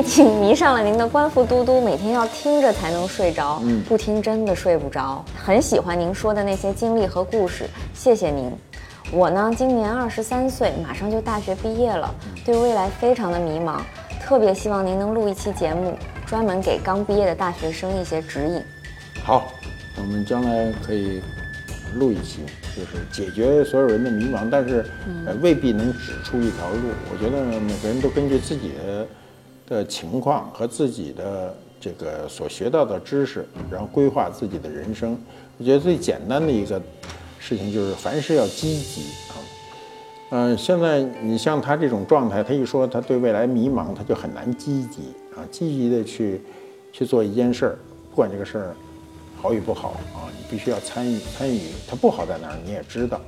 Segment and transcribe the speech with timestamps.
[0.00, 5.22] 马先生最近迷上了您的官复嘟嘟，每天要听着才能睡着，嗯不听真的睡不着。
[5.36, 8.50] 很喜欢您说的那些经历和故事，谢谢您。
[9.12, 12.14] 我呢，今年二十三岁，马上就大学毕业了，
[12.46, 13.80] 对未来非常的迷茫，
[14.22, 18.62] 特别希望您能录一期节目，专门给刚毕业的大学生一些指引。
[19.22, 19.52] 好，
[19.98, 21.20] 我们将来可以
[21.96, 22.38] 录一期，
[22.74, 24.86] 就是解决所有人的迷茫，但是
[25.26, 26.88] 呃未必能指出一条路。
[27.12, 29.06] 我觉得每个人都根据自己的
[29.70, 35.18] 的情况和自己的这个所学到的知识，然后规划自己的人生。
[35.56, 36.78] 我觉得最简单的一个。
[37.42, 39.34] 事情就是凡事要积极啊，
[40.28, 46.42] 嗯，现在你像他这种状态，他一说他对未来迷茫，他就很难积极啊，积极的去
[46.92, 47.78] 去做一件事儿，
[48.10, 48.76] 不管这个事儿
[49.40, 51.60] 好与不好啊，你必须要参与参与。
[51.88, 53.18] 它不好在哪儿你也知道，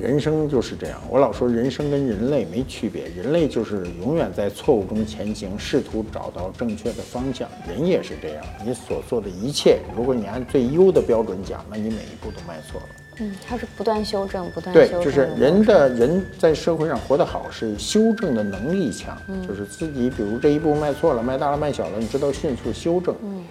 [0.00, 1.00] 人生就是这样。
[1.08, 7.48] 我老说人生跟人类没区别，人类就是永远在错误中前行，试图找到正确的方向。
[7.68, 12.86] 人也是这样，你所做的一切，如果你按最优的标准讲，那你每一步都迈错了。
[13.18, 23.14] 嗯，它是不断修正，不断对，就是人的人在社会上活得好，是修正的能力强，就是自己，比如这一步迈错了，迈大了，迈小了，你知道迅速修正。
[23.22, 23.44] 嗯。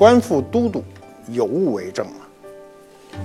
[0.00, 0.82] 官复都督，
[1.28, 3.18] 有物为证嘛。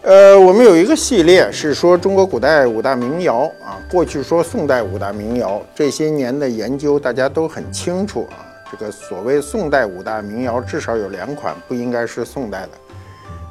[0.00, 3.76] 呃，我们有一个系列是说中国古代五大名窑啊。
[3.90, 8.40] 过去说宋代五大名窑，这些年的研究大家都很清楚啊。
[8.72, 12.70] 这个所谓宋代五大名窑，至少有两款不应该是宋代的，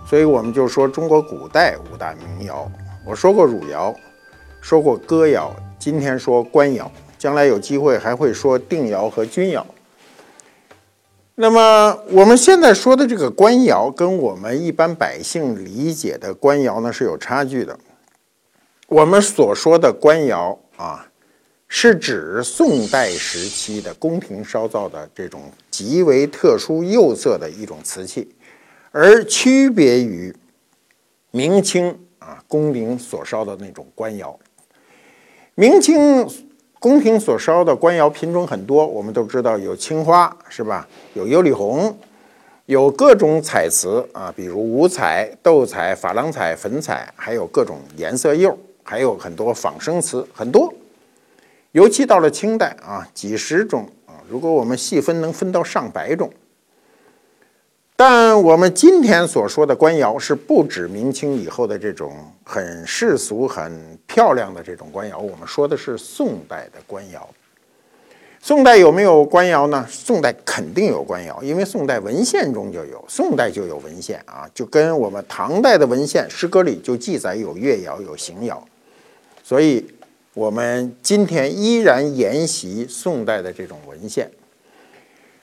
[0.09, 2.67] 所以我们就说中国古代五大名窑。
[3.05, 3.93] 我说过汝窑，
[4.59, 9.63] 说过歌窑，今天说官窑，将来有机会还会说定窑和钧窑。
[11.41, 17.79] 那么我们现在说的这个官窑，跟我们一般百姓理解的官窑呢是有差距的。
[18.89, 21.07] 我们所说的官窑啊，
[21.69, 28.35] 是指宋代时期的宫廷烧造的这种极为特殊釉色的一种瓷器，
[28.91, 30.35] 而区别于
[31.31, 34.37] 明清啊宫廷所烧的那种官窑。
[35.55, 36.27] 明清。
[36.79, 40.87] 宫廷所烧的官窑品种很多，我们都知道有青花，是吧？
[41.13, 41.93] 有釉里红，
[42.67, 50.73] 有各种彩瓷啊，比如五彩、斗彩、珐琅彩、粉彩，还有各种颜色釉，还有很多仿生瓷，很多。
[51.73, 56.31] 尤其到了清代啊，几十种啊，如果我们细分，能分到上百种。
[57.99, 62.13] 但我们今天所说的官窑是不止明清以后的这种
[62.45, 67.27] 很世俗、很漂亮的这种官窑，我们说的是宋代的官窑。
[68.41, 69.85] 宋代有没有官窑呢？
[69.89, 78.65] 宋代肯定有官窑，因为宋代文献中就有，宋代就有文献啊，就跟我们唐代的文献诗歌里就记载有越窑、有邢窑，
[79.43, 79.85] 所以
[80.33, 84.31] 我们今天依然沿袭宋代的这种文献。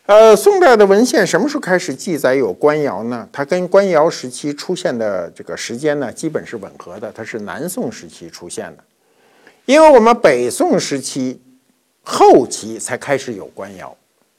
[0.07, 3.29] 呃，宋代的文献什么时候开始记载有官窑呢？
[3.33, 7.11] 它跟官窑时期出现的这个时间呢，基本是吻合的。
[7.11, 8.85] 它是南宋时期出现的，
[9.65, 11.43] 因为我们北宋时期
[12.05, 13.97] 后期才开始有官窑，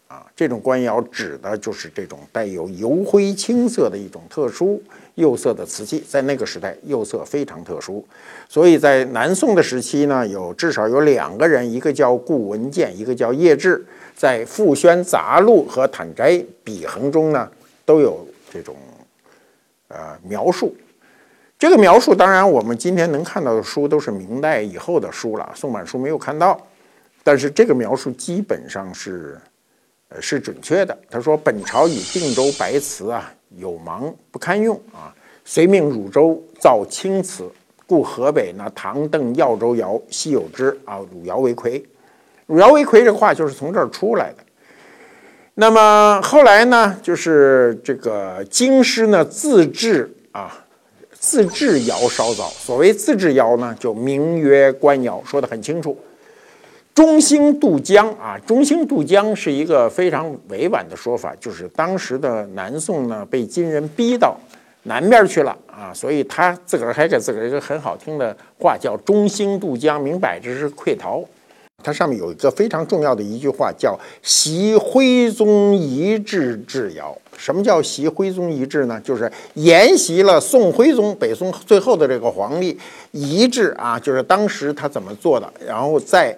[0.07, 4.81] 啊，这种官窑指的就是这种带有油灰青色的一种特殊
[5.15, 8.07] 釉色的瓷器，在那个时代釉色非常特殊，
[8.47, 13.85] 所以在南宋的时期呢，有至少有两个人，一个叫顾文建，一个叫叶志。
[14.17, 17.47] 在《傅宣杂录》和《坦斋笔衡》中呢，
[17.85, 18.75] 都有这种
[19.89, 20.75] 呃描述。
[21.59, 26.59] 这个描述当然，我们今天能看到的书都是明代以后的书了，宋版书没有看到。
[27.23, 29.39] 但是这个描述基本上是
[30.09, 30.97] 呃是准确的。
[31.11, 35.13] 他说：“本朝以定州白瓷啊有芒不堪用啊，
[35.45, 37.47] 遂命汝州造青瓷，
[37.85, 41.83] 故河北呢唐邓耀州窑稀有之啊，汝窑为魁。”
[42.47, 44.37] 汝窑为魁这话就是从这儿出来的。
[45.55, 50.65] 那么后来呢，就是这个京师呢自制啊，
[51.11, 52.47] 自制窑烧造。
[52.49, 55.97] 所谓自制窑呢，就名曰官窑，说的很清楚。
[56.93, 64.37] 中兴渡江啊，中兴渡江是一个非常委婉的说法，就是当时的南宋呢被金人逼到
[64.83, 71.23] 南边去了啊，所以他自个儿还给自个儿一个很好听的话，叫中兴渡江，明摆着是溃逃。
[71.83, 77.17] 它上面有一个非常重要的一句话，叫“习徽宗遗制制谣”。
[77.37, 78.99] 什么叫习徽宗遗制呢？
[78.99, 82.77] 就是沿袭了宋徽宗、北宋最后的这个皇帝
[83.11, 86.37] 遗制啊，就是当时他怎么做的，然后在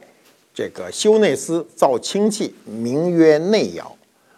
[0.53, 3.91] 这个修内司造清器，名曰内窑。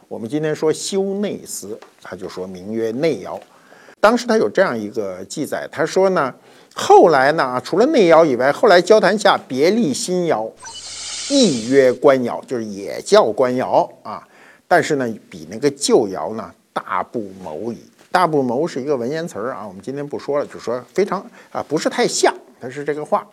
[0.08, 3.38] 我们今天说修内司，他就说名曰内窑。
[4.00, 6.34] 当时他有这样一个记载，他说呢，
[6.74, 10.50] 后来呢，除了内窑以外，后来交谈下别立新窑。
[11.30, 14.28] 亦曰官窑，就是也叫官窑啊，
[14.68, 17.78] 但是呢，比那个旧窑呢大不谋矣。
[18.12, 23.26] 大不谋是一个文言词儿啊，我们今天不说了，就说非常啊，不是太像，它是这个话。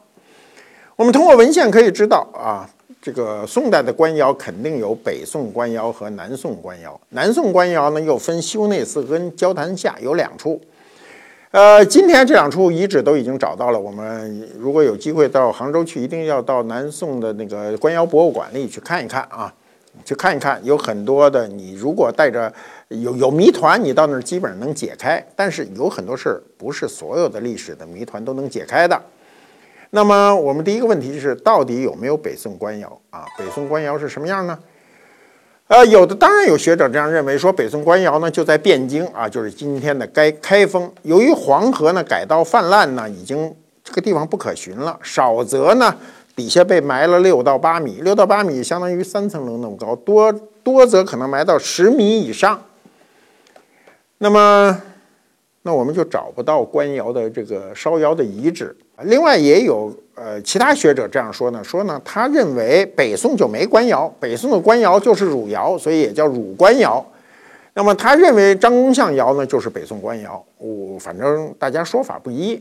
[0.94, 2.69] 我们通过文献可以知道啊，
[3.02, 7.00] 这个宋代的官窑肯定有北宋官窑和南宋官窑。
[7.08, 10.61] 南宋官窑呢又分修内司跟交坛下有两处。
[11.50, 13.80] 呃，今天这两处遗址都已经找到了。
[13.80, 19.50] 我们如果有机会到杭州去，一定要到南宋的那个官窑博物馆里去看一看啊，
[20.04, 20.62] 去看一看。
[20.62, 22.52] 有很多的，你如果带着
[22.88, 25.24] 有有谜团，你到那儿基本上能解开。
[25.34, 29.00] 但是有很多事儿不是所有的历史的谜团都能解开的。
[29.88, 33.24] 那么我们第一个问题是，到底有没有北宋官窑啊？
[33.38, 34.58] 北宋官窑是什么样呢？
[35.69, 40.91] 呃，有的当然有学者这样认为，说北宋官窑呢就在汴京啊，就是今天的该开封。
[41.03, 43.55] 由于黄河呢改道泛滥呢，已经
[43.85, 44.99] 这个地方不可寻了。
[45.03, 45.94] 少则呢
[46.35, 50.32] 底下被埋了六到八米，六到八米相当于三层楼那么高，多
[50.62, 52.62] 多则可能埋到十米以上。
[54.17, 54.81] 那么，
[55.62, 58.75] 那我们就找不到官窑的这个烧窑的遗址。
[59.02, 59.92] 另外也有。
[60.20, 67.06] 呃，其他学者这样说呢，说呢，他认为北宋就没官窑，北宋的官窑就是汝窑，所以也叫汝官窑。
[67.74, 72.60] 那么他认为张公相窑呢就是北宋官窑，我反正大家说法不一，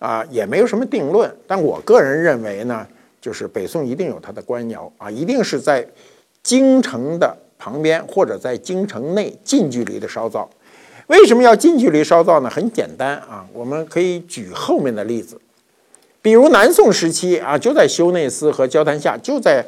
[0.00, 1.32] 啊，也没有什么定论。
[1.46, 2.84] 但我个人认为呢，
[3.20, 5.86] 就是北宋一定有它的官窑啊，一定是在
[6.42, 10.50] 京城的旁边或者在京城内近距离的烧造。
[11.06, 12.50] 为什么要近距离烧造呢？
[12.50, 15.40] 很简单啊，我们可以举后面的例子。
[16.22, 19.64] 比如南宋时期啊，就在修内司和交坛下，就在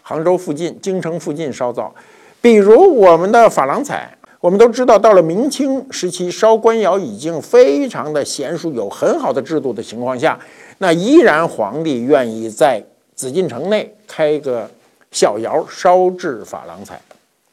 [0.00, 1.92] 杭州附近、京城附近烧造。
[2.40, 10.38] 比如我们的珐琅彩，我们都知道，到了明清时期，烧官窑已经非常的娴熟，有很好的制度的情况下，
[10.78, 12.80] 那依然皇帝愿意在
[13.16, 14.70] 紫禁城内开个
[15.10, 17.00] 小窑烧制珐琅彩。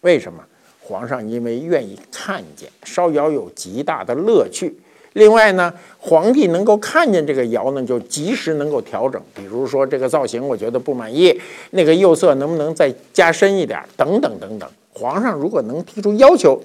[0.02, 0.44] 为什么？
[0.82, 4.76] 皇上因为愿意看见烧窑有极大的乐趣。
[5.14, 9.20] 另外呢，皇帝能够看见这个窑呢，就及时能够调整。
[9.34, 11.40] 比如说这个造型，我觉得不满意，
[11.72, 13.84] 那个釉色能不能再加深一点？
[13.98, 14.70] 等等等等。
[14.94, 16.62] 皇上如果能提出要求，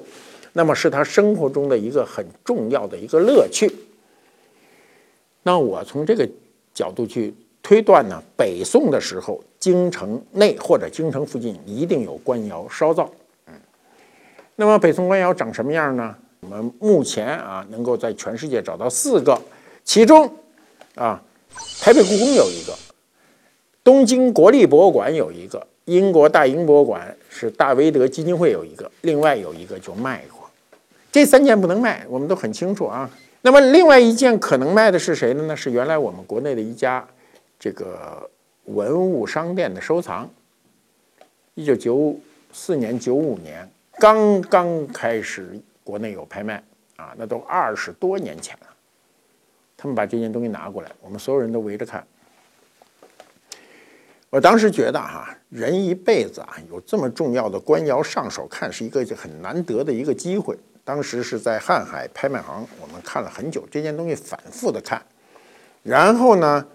[0.53, 3.71] 那么是他生活中的一个很重要的一个乐趣。
[5.43, 6.29] 那我从这个
[6.73, 13.11] 角度去推断呢，北宋的时候，京城内或者京城附近一定有官窑烧造。
[13.47, 13.55] 嗯，
[14.57, 16.15] 那么北宋官窑长什么样呢？
[16.45, 19.41] 我们目前啊，能够在全世界找到四个，
[19.83, 20.31] 其中
[20.95, 21.23] 啊，
[21.81, 22.77] 台北故宫有一个，
[23.83, 30.51] 东京国立博物馆有一个，英国大英博物馆是大威德基金会有一个，另外有一个就卖过，
[31.11, 33.11] 这三件不能卖，我们都很清楚啊。
[33.41, 35.57] 那么另外一件可能卖的是谁的呢？
[35.57, 37.03] 是原来我们国内的一家
[37.59, 38.29] 这个
[38.67, 40.29] 文物商店的收藏，
[41.55, 42.15] 一九九
[42.53, 43.67] 四年、九五年
[43.99, 45.59] 刚刚开始。
[45.85, 46.61] 国内有拍卖
[46.97, 48.67] 啊，那都二十多年前了。
[49.77, 52.05] 他们把这件东西拿过来，我们所有人都围着看。
[54.31, 60.59] 我当时觉得哈，人一辈子啊，有这么重要的官窑上手看，是一个很难得的一个机会。
[60.85, 65.01] 当时是在瀚海拍卖行，我们看了很久这件东西，反复的看。
[65.83, 66.67] 然后呢，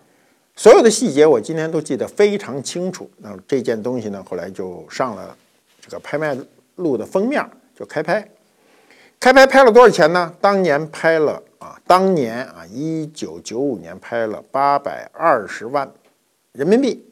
[0.55, 3.09] 所有的细节我今天都记得非常清楚。
[3.17, 5.35] 那这件东西呢，后来就上了
[5.81, 6.37] 这个拍卖
[6.75, 7.43] 录的封面，
[7.75, 8.25] 就开拍。
[9.19, 10.33] 开拍拍了多少钱呢？
[10.39, 15.91] 当年拍了啊，当年啊，一九九五年拍了八百二十万
[16.53, 17.05] 人民币，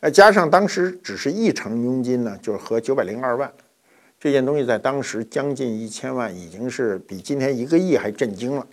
[0.00, 3.48] 呃，加上当时只是一成佣金呢，就是合九百零二万。
[4.18, 8.66] 这件东西在当时将近一千万，已经是比今天一个亿还震惊了。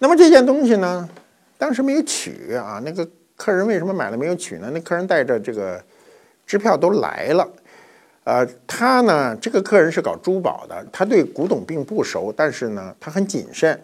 [0.00, 1.08] 那么这件东西呢，
[1.56, 4.68] 当时没有取啊，那个客人为什么买了没有取呢？
[4.74, 5.80] 那客人带着这个
[6.44, 7.48] 支票都来了。
[8.26, 13.80] 呃，他呢，这个客人是搞珠宝的，他对古董并不熟，但是呢，他很谨慎，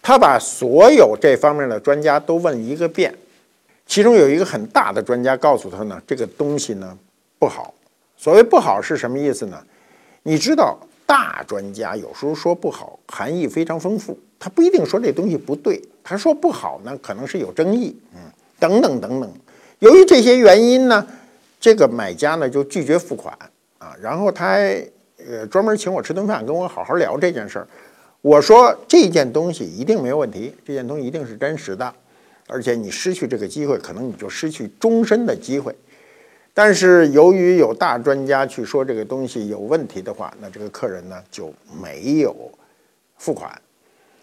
[0.00, 3.14] 他把所有这方面的专家都问一个遍，
[3.86, 6.96] 其中有一个很大的专家告诉他呢，这个东西呢
[7.38, 7.74] 不好。
[8.16, 9.62] 所谓不好是什么意思呢？
[10.22, 18.20] 你知道，大专家有时候说不好，含义非常丰富，他不一定说这东西不对，他说不好呢，可能是有争议，嗯，
[18.58, 19.30] 等等等等。
[19.80, 21.06] 由于这些原因呢。
[21.64, 23.32] 这个买家呢就拒绝付款
[23.82, 24.86] 啊，然后他还
[25.28, 27.66] 呃专门请我吃顿饭，跟我好好聊这件事儿。
[28.20, 31.92] 我说这件东西一定没有问题，这件东西一定是真实的，
[32.46, 35.74] 而且你失去这个机会，可能你就失去终身的机会。
[36.54, 42.36] 但是由于有大专家去说这个东西有问题的话，那这个客人呢就没有
[43.16, 43.60] 付款。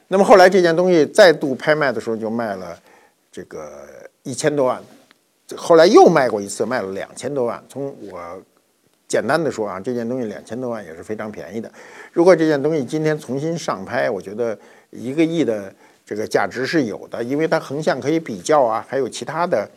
[0.07, 2.79] 那么后来这件东西再度拍卖的时候，就卖了
[3.29, 3.85] 这个
[4.23, 4.81] 一千多万。
[5.57, 7.61] 后来又卖过一次，卖了两千多万。
[7.67, 8.41] 从我
[9.09, 11.69] 简单的说啊，这件东西两千多万也是非常便宜的。
[12.13, 14.57] 如果这件东西今天重新上拍，我觉得
[14.91, 15.73] 一个亿的
[16.05, 19.69] 这个价值是有的，因为它横向可以比较啊，还有其他的。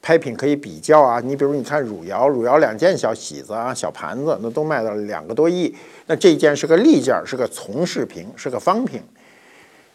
[0.00, 5.74] 拍品可以比较啊，你比如你看汝窑，汝窑两件小喜子啊、小盘子，那都卖到两个多亿。
[6.06, 9.02] 那这件是个立件，是个从式瓶，是个方瓶。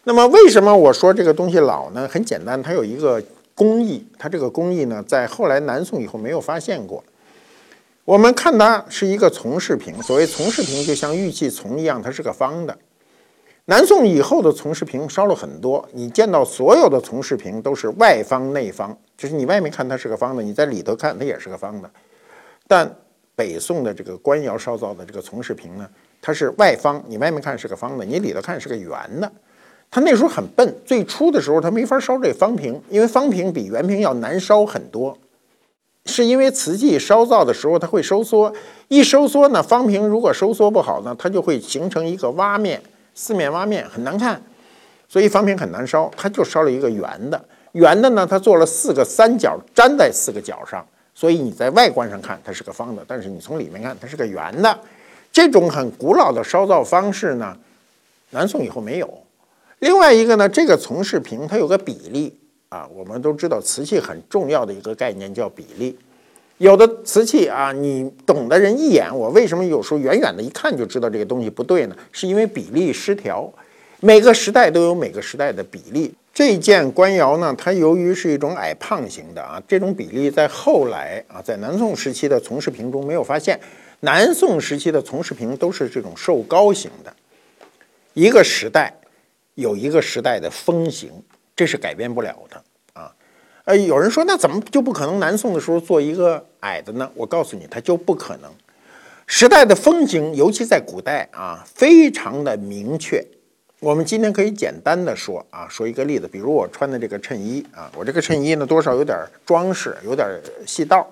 [0.04, 2.06] 那么为什么我说这个东西老呢？
[2.06, 3.24] 很简单，它有一个
[3.56, 7.02] 工艺，它这个工艺呢，在后来南宋以后没有发现过。
[8.06, 12.78] 我们看它是一个从式瓶，所谓从式瓶，就像玉器从一样，它是个方的。
[13.66, 21.90] 南宋以后的从式瓶烧了很多，你见到所有的从式瓶都是外方内方，就是你外面看它是个方的，你在里头看它也是个方的。
[22.68, 22.94] 但
[23.36, 25.88] 北宋的这个官窑烧造的这个从式瓶呢，
[26.22, 28.92] 它是外方，你外面看是个方的，你里头看是个圆
[29.22, 29.32] 的。
[29.90, 35.18] 它那时候很笨，最初的时候它没法烧这方瓶，因为方瓶比圆瓶要难烧很多，
[36.06, 38.54] 是因为瓷器烧造的时候它会收缩，
[38.88, 42.82] 一收缩呢，方瓶如果收缩不好呢，它就会形成一个洼面。
[43.16, 44.42] 四面挖面很难看，
[45.08, 47.40] 所以方瓶很难烧，它就烧了一个圆的。
[47.74, 50.84] 圆的呢，它做了四个三角粘在四个角上，
[51.14, 54.80] 所以你在外观上看它是个方的，但是你从里面看它是个圆的。
[55.32, 57.56] 这种很古老的烧造方式呢，
[58.32, 59.24] 南宋以后没有。
[59.80, 62.36] 另外一个呢，这个从式瓶它有个比例
[62.74, 65.96] 啊，我们都知道瓷器很重要的一个概念叫比例。
[66.58, 71.96] 有的瓷器啊，你懂的人一眼，我为什么有时候远远的一看就知道这个东西不对呢？
[72.12, 73.48] 是因为比例失调。
[74.00, 76.12] 每个时代都有每个时代的比例。
[76.34, 83.60] 这件官窑呢，它由于是一种矮胖型的啊，这种比例在后来啊，在南宋时期的从式瓶中没有发现。
[84.00, 87.14] 南宋时期的从式瓶都是这种瘦高型的。
[88.14, 88.94] 一个时代
[89.54, 91.12] 有一个时代的风行，
[91.56, 93.14] 这是改变不了的啊。
[93.66, 97.10] 呃，有人说那怎么就不可能南宋的时候做一个矮的呢？
[97.16, 98.52] 我告诉你，它就不可能。
[99.26, 103.26] 时代的风景，尤其在古代啊，非常的明确。
[103.80, 110.28] 我们今天可以简单的说啊，说一个例子，比如我穿的这个衬衣啊，我这个衬衣呢多少有点装饰，有点
[110.66, 111.10] 细道。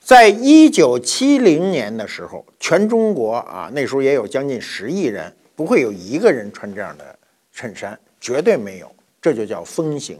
[0.00, 7.16] 在一九七零年的时候，全中国啊，那时候也有将近十亿人，不会有一个人穿这样的
[7.52, 8.90] 衬衫，绝对没有。
[9.20, 10.18] 这就叫风行。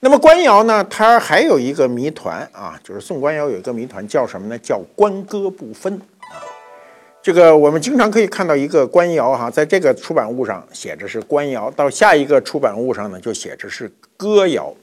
[0.00, 0.84] 那么官窑呢？
[0.90, 4.58] 它还有一个谜团啊，就是宋官窑有一个谜团，叫什么呢？
[4.58, 6.42] 叫官歌不分啊。
[7.22, 14.74] 这个我们经常可以看到一个官窑哈，在这个出版物上写着是官窑，到下一个出版物上呢就写着是歌窑。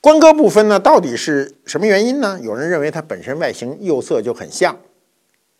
[0.00, 2.38] 官歌不分呢，到底是什么原因呢？
[2.42, 4.76] 有人认为它本身外形釉色就很像。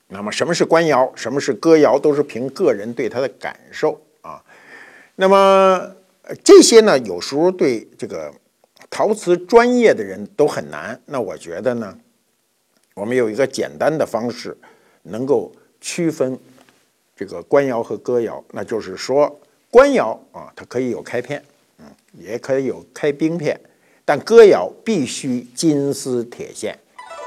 [0.06, 4.00] 那么什么是官窑，什么是歌窑，都是凭个人对它的感受。
[5.16, 5.90] 那么。
[6.42, 8.33] 这些呢，有时候对这个
[8.88, 10.99] 陶瓷专业的人都很难。
[11.04, 11.94] 那我觉得呢，
[12.94, 14.56] 我们有一个简单的方式，
[15.02, 15.52] 能够
[15.83, 16.38] 区分
[17.14, 19.38] 这个官窑和哥窑，那就是说，
[19.71, 21.44] 官窑啊，它可以有开片，
[21.76, 21.85] 嗯，
[22.18, 23.61] 也可以有开冰片，
[24.06, 26.75] 但哥窑必须金丝铁线。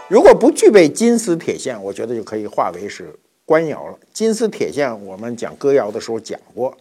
[0.10, 3.14] 如果不具备金丝铁线，我觉得就可以划为是
[3.46, 4.00] 官窑了。
[4.12, 6.76] 金丝铁线，我们讲哥窑的时候讲过。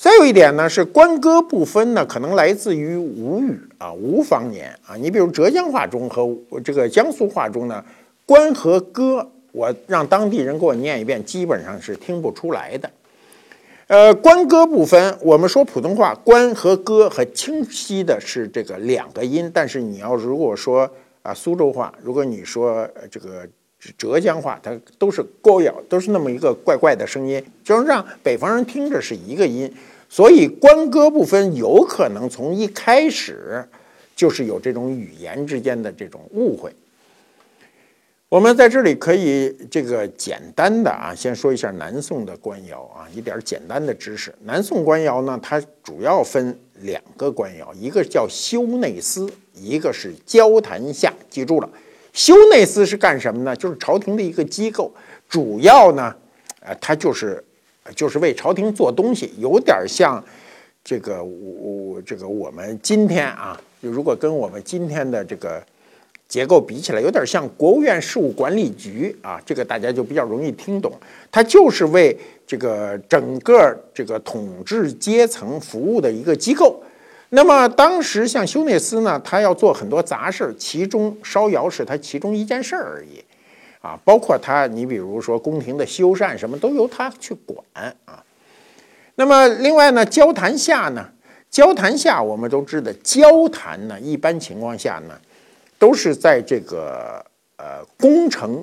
[0.00, 4.96] 再有一点呢，是官歌不分呢，可能来自于吴语啊，吴方言啊。
[4.96, 7.84] 你比如浙江话中和这个江苏话中呢，
[8.24, 12.90] 官和歌，我让当地人给我念一遍，基本上是听不出来的。
[13.88, 20.90] 呃，官歌不分，我们说普通话，官和歌很清晰的是这个两个音，但是你要如果说
[21.20, 23.46] 啊苏州话，如果你说这个。
[23.96, 29.72] 浙江话，它都是高咬，都是那么一个怪怪的声音，就是让北方人听着是一个音，
[30.10, 33.64] 所以官歌不分，有可能从一开始
[34.16, 36.74] 就是有这种语言之间的这种误会。
[38.28, 44.34] 我们在这里可以这个简单的啊，先说一下南宋的官窑啊，一点简单的知识。
[44.44, 51.70] 南宋官窑呢，它主要分两个官窑，一个叫修内司，一个是交谈下，记住了。
[52.12, 53.54] 修内司是干什么呢？
[53.54, 54.92] 就是朝廷的一个机构，
[55.28, 56.14] 主要呢，
[56.60, 57.42] 呃，它就是
[57.94, 60.22] 就是为朝廷做东西，有点像
[60.82, 65.62] 这个我我这个我们今天啊，如果跟我们今天的这个
[66.28, 70.92] 结构比起来，有点像国务院事务管理局啊，这个大家就比较容易听懂。
[71.30, 72.16] 它就是为
[72.46, 76.82] 这个整个这个统治阶层服务的一个机构。
[77.32, 83.22] 那么当时像修内斯呢，他要做很多杂事，其中烧窑是他其中一件事儿而已，
[83.80, 88.22] 啊，包括他，你比如说宫廷的修缮什么都由他去管啊。
[89.16, 91.10] 那么另外呢，交谈下呢，
[91.50, 95.18] 交谈下我们都知道，交谈呢一般情况下呢。
[95.78, 97.24] 都是在这个
[97.56, 98.62] 呃宫城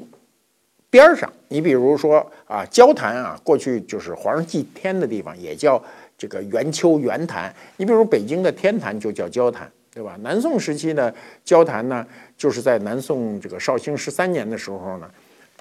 [0.88, 5.84] 边儿上，你比如说啊，交坛啊，过去就是皇上祭天的地方，也叫
[6.16, 7.52] 这个元丘元坛。
[7.78, 9.68] 你比如北京的天坛就叫交坛，
[9.98, 10.16] 对吧？
[10.22, 11.12] 南宋时期的
[11.44, 12.06] 交坛呢，
[12.38, 15.10] 就是在南宋这个绍兴十三年的时候呢，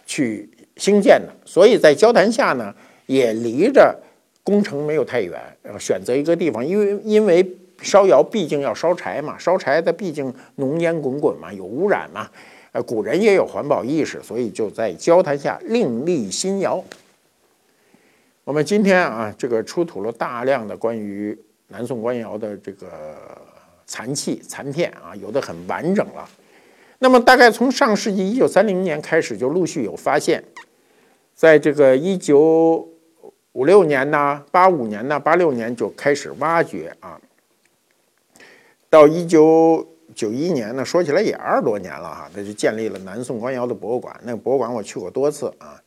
[0.04, 2.74] 去兴建的，所以在交坛下呢，
[3.06, 3.98] 也离着
[4.42, 5.40] 宫城没有太远，
[5.80, 7.56] 选择一个地方，因为因为。
[7.82, 12.26] 烧窑毕竟要烧柴嘛，烧柴的毕竟浓烟滚滚嘛，有污染嘛。
[12.72, 16.82] 呃，古人也有环保意识，所以就在交谈下另立新窑。
[18.44, 21.38] 我们今天啊，这个出土了大量的关于
[21.68, 22.88] 南宋官窑的这个
[23.86, 26.28] 残器残片啊，有的很完整了。
[26.98, 30.42] 那么大概从上世纪一九三零年开始，就陆续有发现，
[31.34, 32.88] 在这个一九
[33.52, 37.20] 五六年呢、八五年呢、八六年就开始挖掘啊。
[38.88, 44.18] 到一九九一年呢，说起来也二十多年了哈，他就建立了南宋官窑的博物馆。
[44.22, 45.80] 那个博物馆我去过多次啊。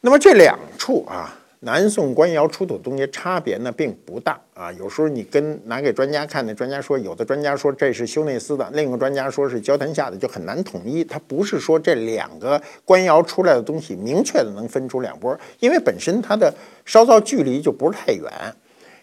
[0.00, 4.70] 那么这两处啊，南宋官窑出土东西差别呢并不大啊。
[4.72, 11.02] 有时候你跟拿给专家看，那专家说有的专家说这是修内斯的，另一个专家说是交谈下的，就很难统一。
[11.02, 16.52] 它不是说这两个官窑出来的东西明确的能分出两波，因为本身它的
[16.84, 18.30] 烧造距离就不是太远。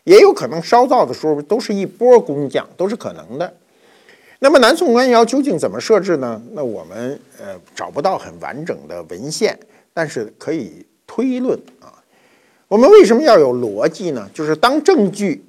[0.03, 3.51] 也有可能烧造的时候都是一波工匠，都是可能的。
[4.37, 6.39] 那么南宋官窑究竟怎么设置呢？
[6.51, 9.57] 那我们呃找不到很完整的文献，
[9.93, 11.59] 但是可以推论。
[12.71, 14.29] 我们为什么要有逻辑呢？
[14.33, 15.43] 就是当证据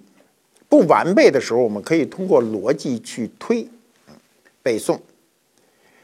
[0.68, 3.64] 不完备的时候，我们可以通过逻辑去推。
[4.60, 5.00] 北宋。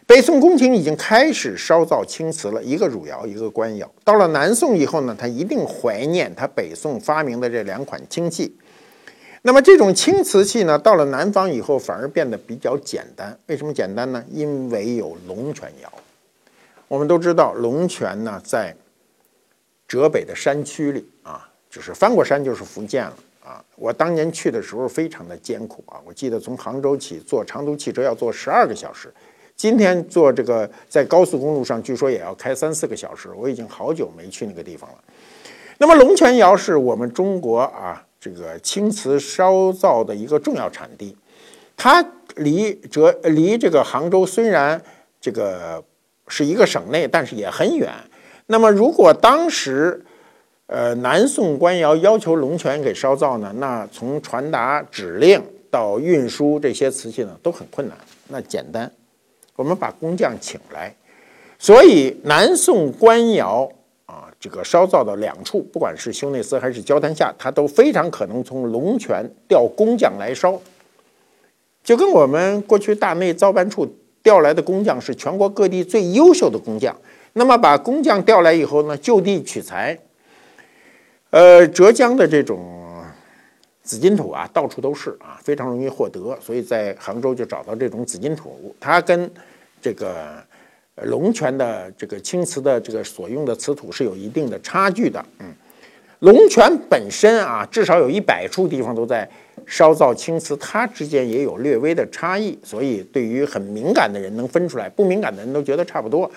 [0.07, 3.91] 北宋宫廷已经开始烧造青瓷了，一个汝窑，一个官窑。
[4.05, 8.55] 到了南宋以后呢，他一定怀念他北宋发明的这两款青器。
[9.43, 13.37] 那么这种青瓷器呢，到了南方以后反而变得比较简单。
[13.49, 14.25] 为什么简单呢？
[14.31, 15.93] 因为有龙泉窑。
[16.87, 18.77] 我们都知道龙泉呢，在
[19.89, 23.65] 浙北的山区里啊，就是翻过山就是福建了啊。
[23.75, 29.11] 我当年去的时候非常的艰苦啊，我记得从杭州起坐长途汽车要坐十二个小时。
[29.57, 33.31] 今天坐这个在高速公路上，据说也要开三四个小时。
[33.35, 34.99] 我已经好久没去那个地方了。
[35.79, 41.17] 那么龙泉窑是我们中国啊这个青瓷烧造的一个重要产地，
[41.77, 42.05] 它
[42.37, 44.81] 离浙离这个杭州虽然
[45.21, 45.83] 这个
[46.29, 47.93] 是一个省内，但是也很远。
[48.49, 50.05] 那么如果当时
[50.67, 57.97] 呃南宋官窑要求龙泉给烧造呢，那从传达指令到运输这些瓷器呢都很困难。
[58.27, 58.91] 那简单。
[59.55, 60.95] 我们把工匠请来，
[61.59, 63.69] 所以南宋官窑
[64.07, 70.57] 啊，这个烧造的两处，不管是修内司还是交谈下，它都非常可能从龙泉调工匠来烧，
[71.83, 73.85] 就跟我们过去大内造办处
[74.23, 76.97] 调来的工匠是全国各地最优秀的工匠。
[77.33, 79.99] 那么把工匠调来以后呢，就地取材。
[81.31, 82.77] 呃，浙江的这种。
[83.81, 88.75] 紫金土啊，到处都是啊，非常容易获得，所以在杭州就找到这种紫金土。
[88.79, 89.31] 它跟
[89.81, 90.45] 这个
[91.05, 95.25] 龙泉的这个青瓷的这个所用的瓷土是有一定的差距的。
[95.39, 95.47] 嗯，
[96.19, 99.27] 龙泉本身啊，至少有一百处地方都在
[99.65, 106.31] 烧造青瓷，它之间也有略微的差异，所以对于很敏感的人能分出来，不敏感的人都觉得差不多。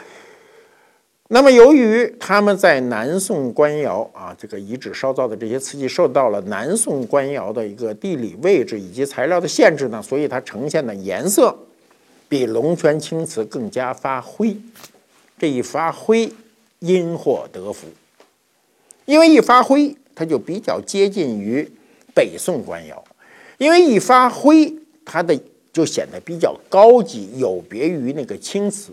[1.34, 11.58] 那么，由于他们在南宋官窑啊这个遗址烧造的这些瓷器受到了南宋官窑的一个地理位置以及材料的限制呢，所以它呈现的颜色
[12.28, 14.58] 比龙泉青瓷更加发灰。
[15.40, 16.30] 这一发灰，
[16.80, 17.88] 因祸得福，
[19.06, 21.66] 因为一发灰，它就比较接近于
[22.14, 23.02] 北宋官窑，
[23.58, 25.40] 因为一发灰，它的
[25.72, 28.92] 就显得比较高级，有别于那个青瓷。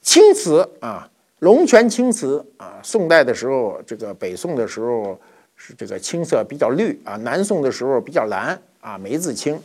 [0.00, 1.10] 青瓷啊。
[1.44, 5.18] 龙泉青瓷啊，宋代的时候，这个北宋的时候
[5.54, 9.60] 是这个青色比较绿啊，南宋的时候比较蓝啊，梅子青。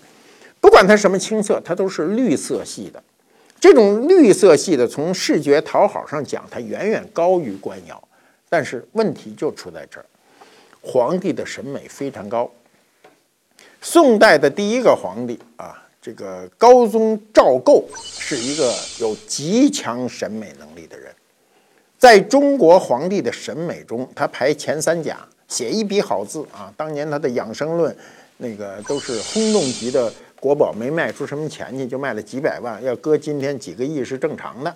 [0.59, 3.01] 不管它什么青色，它都是绿色系的。
[3.61, 8.03] 这种绿色系的，从视觉讨好上讲，它远远高于官窑。
[8.49, 10.05] 但是问题就出在这儿，
[10.81, 12.51] 皇帝的审美非常高。
[13.79, 21.09] 宋代的第一个皇帝啊，这个高宗赵构是一个有极强审美能力的人，
[21.99, 26.73] 在中国皇帝的审美中，他排前三甲，写一笔好字啊。
[26.77, 27.95] 当年他的养生论，
[28.37, 34.73] 那个都是轰动级的国宝，没卖出什么钱去，就卖了几百万，要搁今天几个亿是正常的。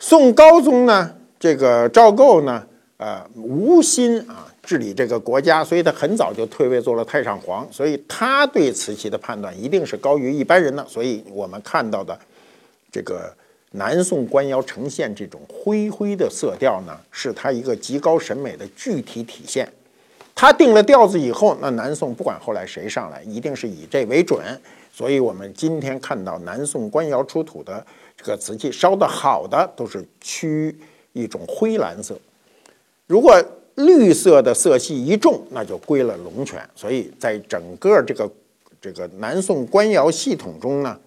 [0.00, 4.52] 宋高宗呢，这个赵构呢，呃，无心啊。
[4.66, 10.84] 治理这个国家，所以他很早就退位做了太上皇，所以他对瓷器的判断一定是高于一般人的。
[10.88, 12.18] 所以我们看到的
[12.90, 13.32] 这个
[13.76, 19.66] 南宋官窑呈现这种灰灰的色调呢，是它一个极高审美的具体体现。
[20.34, 24.38] 他定了调子以后，那南宋不管后来谁上来，一定是以这为准。
[24.92, 27.84] 所以我们今天看到南宋官窑出土的
[28.16, 30.74] 这个瓷器，烧的好的都是趋
[31.14, 32.18] 一种灰蓝色。
[33.06, 33.34] 如果
[33.76, 36.60] 绿色的色系一重，那就归了龙泉。
[36.74, 38.30] 所以在整个这个
[38.80, 40.98] 这个南宋官窑系统中呢，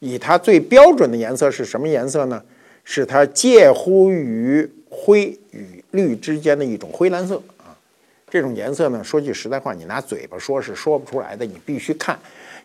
[0.00, 2.42] 以它最标准的颜色是什么颜色呢？
[2.82, 7.78] 是它介乎于灰与绿之间的一种灰蓝色啊。
[8.28, 12.18] 这种颜色呢，说句实在话，你拿嘴巴说是说不出来的，你必须看。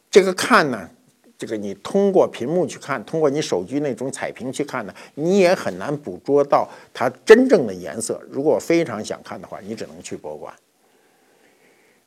[0.10, 0.90] 这个看呢。
[1.38, 8.22] 这个你通过屏幕去看，通过你手机那种彩屏去看呢，你也很难捕捉到它真正的颜色。
[8.32, 10.54] 如果非常想看的话，你只能去博物馆。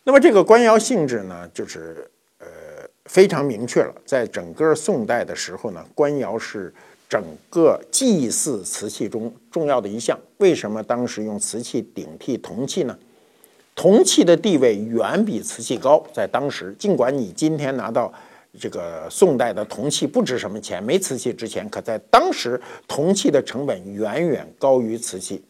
[0.04, 2.10] 那么这个官窑性质呢，就是
[3.08, 3.92] 非常明确了。
[4.06, 6.72] 在整个宋代的时候呢，官窑是
[7.08, 10.16] 整个祭祀瓷器中重要的一项。
[10.36, 12.96] 为什么当时用瓷器顶替铜器呢？
[13.74, 18.12] 铜器的地位远比瓷器高，在当时，尽管你今天拿到。
[18.58, 21.68] 这个宋代的铜器不值什么钱，没瓷器值钱。
[21.68, 25.44] 可在当时，铜器的成本远远高于瓷器。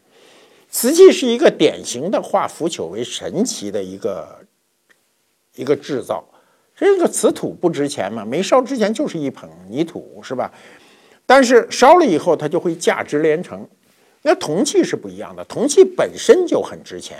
[0.68, 4.40] 瓷器是一个典型的化腐朽为神奇的一个
[5.54, 6.22] 一个制造。
[6.78, 10.52] 这个瓷土不值钱嘛，没烧之前就是一捧泥土，是吧？
[11.26, 13.66] 但是烧了以后，它就会价值连城。
[14.22, 17.18] 那铜器是不一样的，铜器本身就很值钱。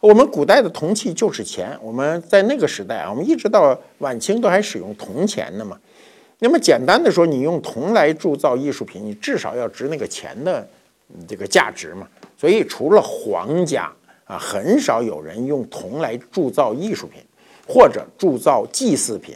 [0.00, 5.78] 我们古代的铜器就是钱，我们在那个时代啊，我们一直到晚清都还使用铜钱呢嘛。
[6.38, 10.66] 那么简单的说，你用铜来铸造艺术品，你至少要值那个钱的
[11.28, 12.06] 这个价值嘛。
[12.36, 13.92] 所以除了皇家
[14.24, 17.20] 啊，很少有人用铜来铸造艺术品
[17.72, 19.34] 或者铸造祭祀品。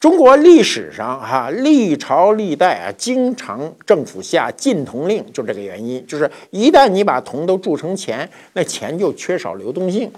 [0.00, 10.10] 中国历史上哈历朝历代啊，经常政府下禁铜令，就这个原因，就是一旦你把铜都铸成钱，那钱就缺少流动性。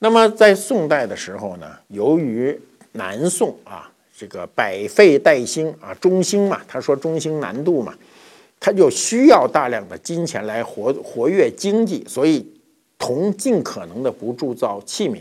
[0.00, 2.60] 那么在宋代的时候呢，由于
[2.92, 7.94] 南宋啊这个百废待兴啊中兴嘛，他说中兴南渡嘛，
[8.58, 12.44] 他就需要大量的金钱来活活跃经济，所以
[12.98, 15.18] 铜尽可能的不铸造器皿，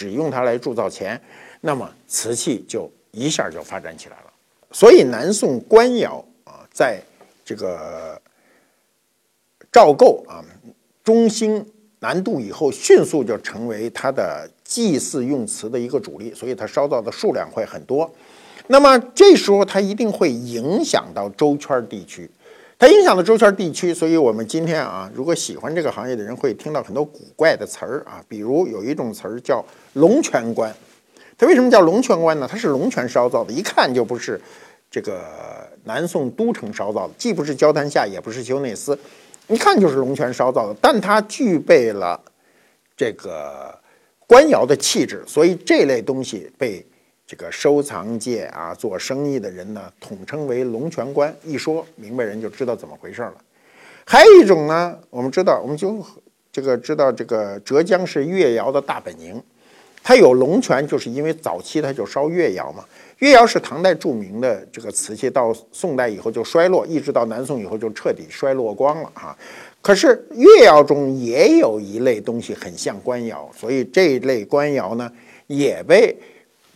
[0.00, 1.20] 只用它来铸造钱。
[1.60, 4.32] 那么瓷器就一下就发展起来了，
[4.72, 6.98] 所以南宋官窑啊，在
[7.44, 8.18] 这个
[9.70, 10.42] 赵构啊
[11.04, 11.62] 中兴
[11.98, 18.10] 南渡以后，迅速就成为它的祭祀用瓷的一个主力，所以它烧造的数量会很多。
[18.68, 22.30] 那么这时候它一定会影响到周圈地区，
[22.80, 29.62] 它影响了周圈地区，所以我们今天啊，如果喜欢这个行业的人会听到很多古怪的词儿啊，比如有一种词儿叫
[29.92, 30.74] 龙泉关。
[31.36, 32.48] 它为什么叫龙泉关呢？
[32.50, 34.40] 它是龙泉烧造的，一看就不是
[34.90, 35.20] 这个
[35.84, 38.98] 南宋都城烧造的，既不是焦坛下，也不是修内司，
[39.48, 40.74] 一看就是龙泉烧造的。
[40.80, 42.18] 但它具备了
[42.96, 43.78] 这个
[44.26, 46.82] 官窑的气质，所以这类东西被
[47.30, 51.32] 这个收藏界啊、做生意的人呢统称为龙泉关。
[51.44, 53.34] 一说明白人就知道怎么回事了。
[54.04, 56.04] 还有一种呢，我们知道，我们就
[56.50, 59.40] 这个知道，这个浙江是越窑的大本营。
[60.02, 62.84] 它有龙泉，就是因为早期它就烧越窑嘛。
[63.18, 69.38] 越窑是唐代著名的这个瓷器，到宋代以后就衰落，一直到南宋以后就彻底衰落光了啊。
[69.80, 75.08] 可是越窑中也有一类东西很像官窑，所以这一类官窑呢
[75.46, 76.16] 也被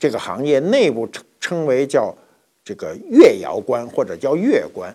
[0.05, 2.15] 这个行业内部称称为叫
[2.63, 4.95] 这个越窑官或者叫越官。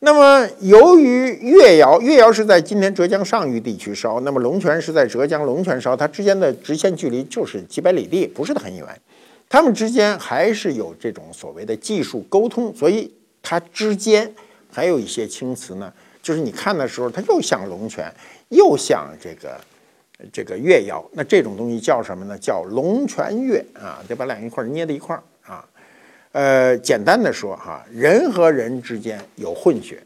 [0.00, 8.84] 那么，由于越窑，越窑是在今天浙江上虞地区烧，那么龙泉是在浙江龙泉烧，它之间的直线距离就是几百里地，不是很远。
[9.48, 13.08] 它们之间还是有这种所谓的技术沟通，所以
[13.40, 14.34] 它之间
[14.72, 18.12] 还有一些青瓷呢，就是你看的时候，它又像龙泉，
[18.48, 19.60] 又像这个
[20.32, 21.04] 这个越窑。
[21.12, 22.36] 那这种东西叫什么呢？
[22.38, 25.64] 叫龙泉月啊，得把两一块捏在一块儿啊。
[26.32, 30.02] 呃，简单的说哈，人和人之间有混血，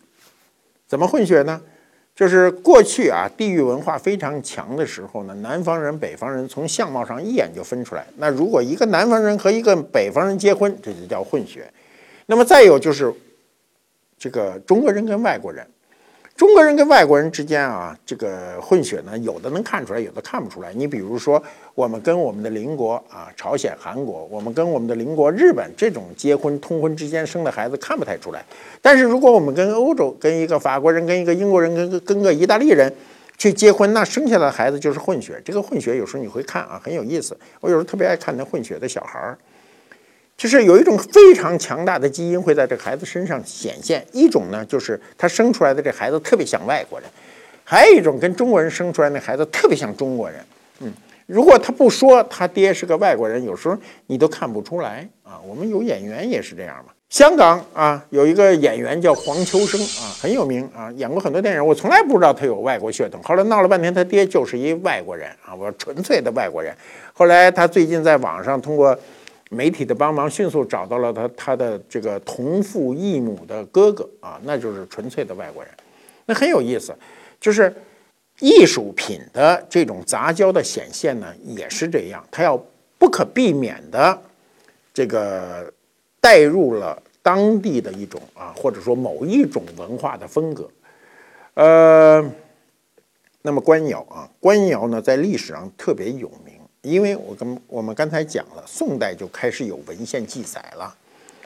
[0.87, 1.61] 怎么混血呢？
[2.15, 8.05] 就是过去啊，地域文化非常强的时候呢，南方人、北方人从相貌上一眼就分出来。
[8.17, 11.73] 那如果一个南方人和一个北方人结婚，这就叫混血。
[12.27, 13.15] 那么再有就是
[14.19, 15.67] 这个中国人跟外国人。
[16.39, 20.73] 中国人跟外国人之间啊，这个混血呢，有的能看出来，有的看不出来。
[20.73, 21.43] 你比如说，
[21.75, 28.45] 我们跟我们的邻国啊，朝鲜、韩国，我们跟我们的邻国日本这种结婚通婚之间生的孩子看不太出来。
[28.81, 32.95] 但是如果我们跟欧洲，跟一个法国人、跟一个英国人、跟跟个意大利人
[33.37, 35.43] 去结婚，那生下来的孩子就是混血。
[35.45, 37.37] 这个混血有时候你会看啊，很有意思。
[37.61, 39.37] 我有时候特别爱看那混血的小孩儿。
[40.39, 47.11] 就是有一种非常强大的基因会在这个孩子身上显现，一种呢就是他生出来的这孩子特别像外国人，
[47.65, 50.39] 还有一种跟中国人生出来那孩子特别像中国人。
[50.79, 50.93] 嗯，
[51.27, 55.41] 如果他不说他爹是个外国人，有时候你都看不出来啊。
[55.45, 56.93] 我们有演员也是这样嘛。
[57.11, 63.21] 香港啊有一个演员叫黄秋生啊，很有名啊，演过很多电影，我从来不知道他有外国血统。
[63.25, 66.73] 后来闹了半天，他爹就是一外国人啊，我纯粹的外国人。
[67.13, 68.97] 后来他最近在网上通过。
[69.51, 75.73] 媒体的帮忙，迅速找到了他他的这个同父异母的哥哥啊，那就是纯粹的外国人，
[76.27, 76.95] 那很有意思。
[77.41, 77.75] 就是
[78.41, 82.61] 艺术品的这种杂交的显现呢，也是这样，它要
[82.99, 84.21] 不可避免的
[84.93, 85.73] 这个
[86.21, 90.69] 带入了当地的一种啊，或者说某一种文化的风格。
[91.55, 92.25] 呃，
[93.43, 96.48] 那么官窑啊，官窑呢，在历史上特别有名。
[96.83, 100.95] 因为我跟我们刚才讲了，宋代就开始有文献记载了，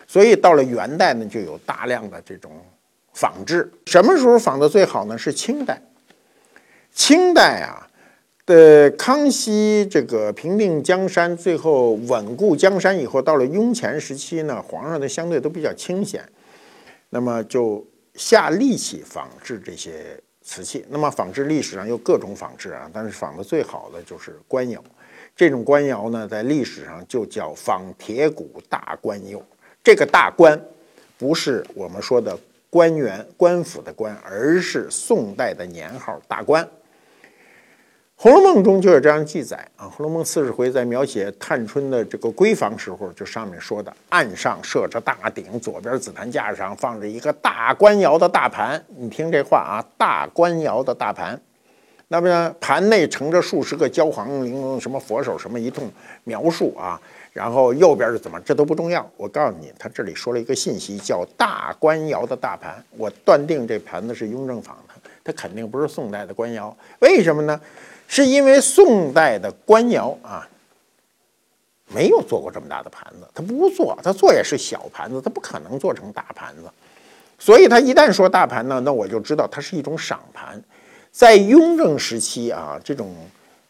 [0.06, 2.52] 所以到了元代呢，就有大量的这种
[3.14, 3.72] 仿制。
[3.86, 5.16] 什么时候仿的最好呢？
[5.16, 5.80] 是清代。
[6.94, 7.88] 清代啊
[8.44, 16.22] 的康熙这个平定江山，最后稳固江山以后，到了雍乾时期呢，皇上的相对都比较清闲，
[17.08, 17.82] 那么就
[18.14, 20.84] 下力气仿制这些瓷器。
[20.90, 24.84] 那么仿制历史上有各种仿制啊，但是仿的最好的就是官窑。
[25.34, 29.42] 这种官窑呢，在历史上就叫仿铁骨大官釉。
[29.82, 30.60] 这个大官，
[31.18, 32.38] 不是我们说的
[32.70, 36.64] 官员、官府的官，而是宋代的年号大官。
[38.24, 48.80] 《红楼梦》中就有这样记载啊，《红楼梦》四十回在描写探春的这个闺房时候，就上面说的：案上设着大鼎，左边紫檀架上放着一个大官窑的大盘。
[48.96, 51.40] 你听这话啊，大官窑的大盘。
[52.12, 55.90] 那么呢，盘内盛着数十个焦黄玲珑什么佛手什么一通
[56.24, 57.00] 描述啊，
[57.32, 59.10] 然后右边是怎么，这都不重要。
[59.16, 62.84] 我告诉你，他这里说了一个信息，叫大官窑的大盘。
[62.98, 66.76] 我断定这盘子是雍正仿的，它肯定不是宋代的官窑。
[66.98, 67.58] 为什么呢？
[68.06, 70.46] 是因为宋代的官窑啊，
[71.86, 76.70] 没有做过这么大的盘子，他不做，他做也是小盘子，他不可能做成大盘子。
[77.38, 80.62] 所以他一旦说大盘呢，那我就知道它是一种赏盘。
[81.12, 83.14] 在雍正时期啊，这种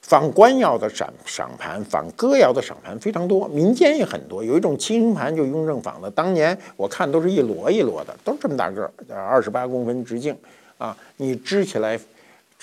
[0.01, 4.45] 仿官窑的赏赏盘、仿哥窑的赏盘非常多，民间也很多。
[4.45, 10.37] 有一种七星盘，就雍正仿的，当年我看都是一摞一摞的，都这么大个儿，二十八公分直径
[10.79, 11.99] 啊，你支起来，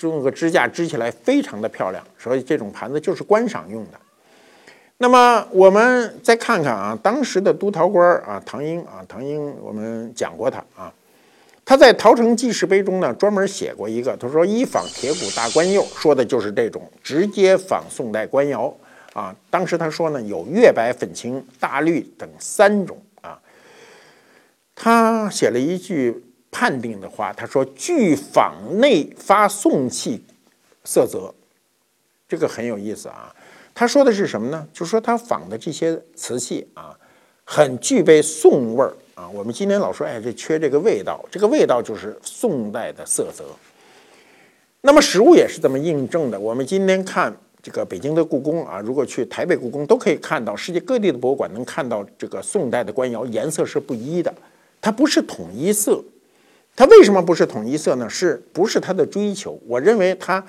[0.00, 2.02] 用个支架支起来，非常的漂亮。
[2.18, 4.00] 所以这种盘子就是观赏用的。
[4.96, 10.90] 那么我们再看看啊，当时的督陶官啊，唐英啊，唐英我们讲过他啊。
[11.70, 18.76] 他在《陶城记事碑》中呢，专门写过一个，他说：“一仿铁骨大官釉，说的就是这种直接仿宋代官窑
[19.12, 23.40] 啊。”当时他说呢，有月白、粉青、大绿等三种啊。
[24.74, 30.24] 他写了一句判定的话，他说：“据仿内发宋气
[30.82, 31.32] 色泽。”
[32.28, 33.32] 这个很有意思啊。
[33.72, 34.66] 他说的是什么呢？
[34.72, 36.98] 就是说他仿的这些瓷器啊，
[37.44, 38.92] 很具备宋味儿。
[39.20, 43.44] 啊，我们今天老说，哎，这缺这个味道，这个味道就是宋代的色泽。
[44.80, 46.40] 那么实物也是这么印证的。
[46.40, 54.34] 我们今天看这个北京的故宫啊，如果去台北故宫，都可以看到世界各地的博物馆能看到这个宋代的官窑颜色是不一的，
[54.80, 56.02] 它不是统一色。
[56.74, 58.08] 它为什么不是统一色呢？
[58.08, 59.60] 是不是它的追求？
[59.66, 60.42] 我认为它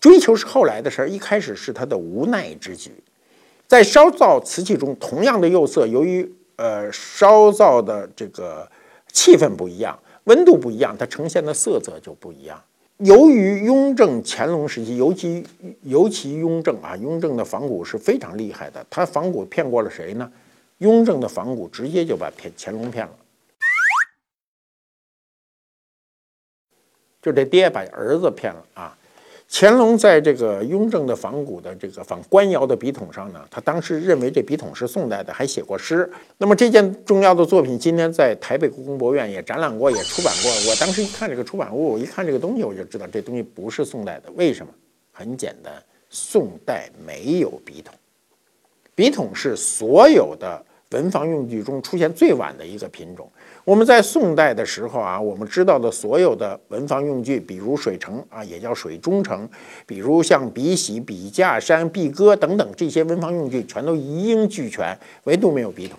[0.00, 2.90] 追求是后来的事儿，一开始是它的无奈之举。
[3.68, 8.68] 在烧造瓷器中，同样的釉色，由于呃，烧造的这个
[9.12, 12.60] 气氛不一样，温度不一样，它呈现的色泽就不一样。
[12.98, 15.46] 由于雍正、乾隆时期，尤其
[15.82, 18.84] 尤其雍正啊，雍正的仿古是非常厉害的。
[18.90, 20.28] 他仿古骗过了谁呢？
[20.78, 23.12] 雍正的仿古直接就把骗乾隆骗了，
[27.22, 28.98] 就这爹把儿子骗了啊。
[29.50, 36.08] 乾隆在这个雍正的仿古的这个仿官窑的笔筒上呢，他当时认为这笔筒是宋代的，还写过诗。
[36.36, 40.50] 那么这件重要的作品，今天在台北故宫博物院也展览过，也出版过。
[40.70, 44.30] 我当时一看这个出版物，我一看这个东西，我就知道这东西不是宋代的。
[44.36, 44.70] 为什么？
[45.10, 45.72] 很简单，
[46.10, 47.92] 宋代没有笔筒，
[48.94, 53.30] 笔筒是所有的文房用具中出现最晚的一个品种。
[53.64, 59.48] 我们在宋代的时候啊，我们知道的所有的文房用具，比如水城啊，也叫水中城，
[59.86, 65.98] 比如像笔洗、笔架山、笔搁等等这些文房用具，全都一应俱全，唯独没有笔筒。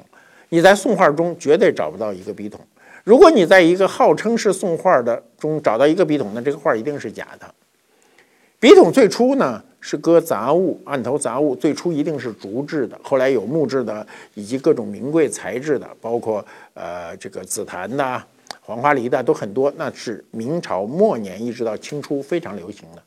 [0.49, 2.60] 你在宋画中绝对找不到一个笔筒。
[3.04, 7.54] 如果你在一个号称是宋画的中找到一个笔筒，那这个画一定是假的。
[8.60, 9.63] 笔筒最初呢？
[9.82, 18.24] 是搁杂物，案头杂物最初一定是竹制的，后来有木质的，以及各种名贵材质的，包括呃这个紫檀的、
[18.62, 19.72] 黄花梨的都很多。
[19.78, 23.02] 那是明朝末年一直到清初非常流行的。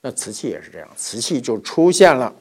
[0.00, 2.32] 那瓷器也是这样，瓷器就出现了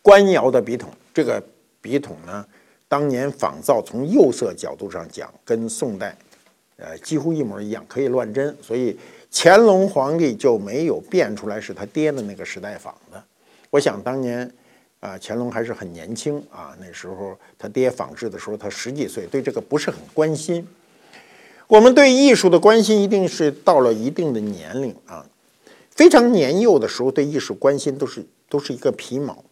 [0.00, 0.88] 官窑的笔筒。
[1.12, 1.42] 这个
[1.80, 2.46] 笔筒呢，
[2.88, 6.16] 当年仿造从釉色角度上讲，跟宋代
[6.76, 8.98] 呃几乎一模一样，可以乱真，所以。
[9.34, 13.22] 乾隆皇帝就没有变出来是他爹的那个时代仿的。
[13.70, 14.48] 我想当年，
[15.00, 20.66] 啊，乾隆还是很年轻啊，那时候他爹仿制的时候他十几岁，对这个不是很关心。
[21.66, 25.24] 我们对艺术的关心一定是到了一定的年龄啊，
[25.90, 29.42] 非常年幼的时候对艺术关心都是都是一个皮毛。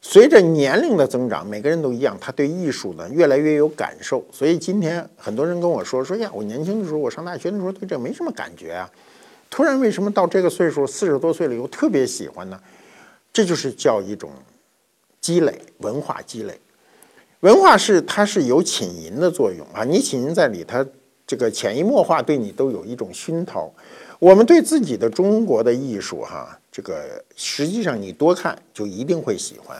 [0.00, 4.24] 随着年龄的增长，每个人都一样，他对艺术呢越来越有感受。
[4.32, 8.90] 所以今天很多人跟我说说呀，我年轻的时候，我上大学的时候对这没什么感觉啊。
[9.52, 12.58] 突然，为什么到这个岁数，四十多岁了，又特别喜欢呢？
[13.34, 14.30] 这就是叫一种
[15.20, 16.58] 积累，文化积累。
[17.40, 20.86] 文化是它是有浸淫的作用啊，你浸淫在里，它
[21.26, 23.70] 这个潜移默化对你都有一种熏陶。
[24.18, 29.76] 我们对自己的中国的艺术，哈，这个实际上你多看就一定会喜欢。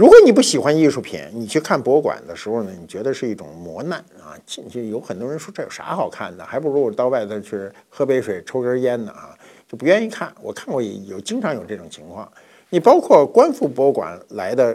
[0.00, 4.32] 如果你不喜欢艺术品，你去看博物馆的时候呢，你觉得是一种磨难啊。
[4.46, 9.36] 进去有很多人说这有啥好看的，还不如我到外头去喝杯水、抽根烟呢啊，
[9.68, 10.32] 就不愿意看。
[10.40, 12.26] 我看过有经常有这种情况。
[12.70, 14.74] 你包括观复博物馆来的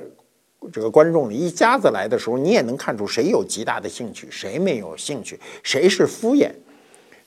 [0.71, 6.51] 这个观众，一家子来的时候，你也能看出谁有极大的兴趣，谁没有兴趣，谁是敷衍。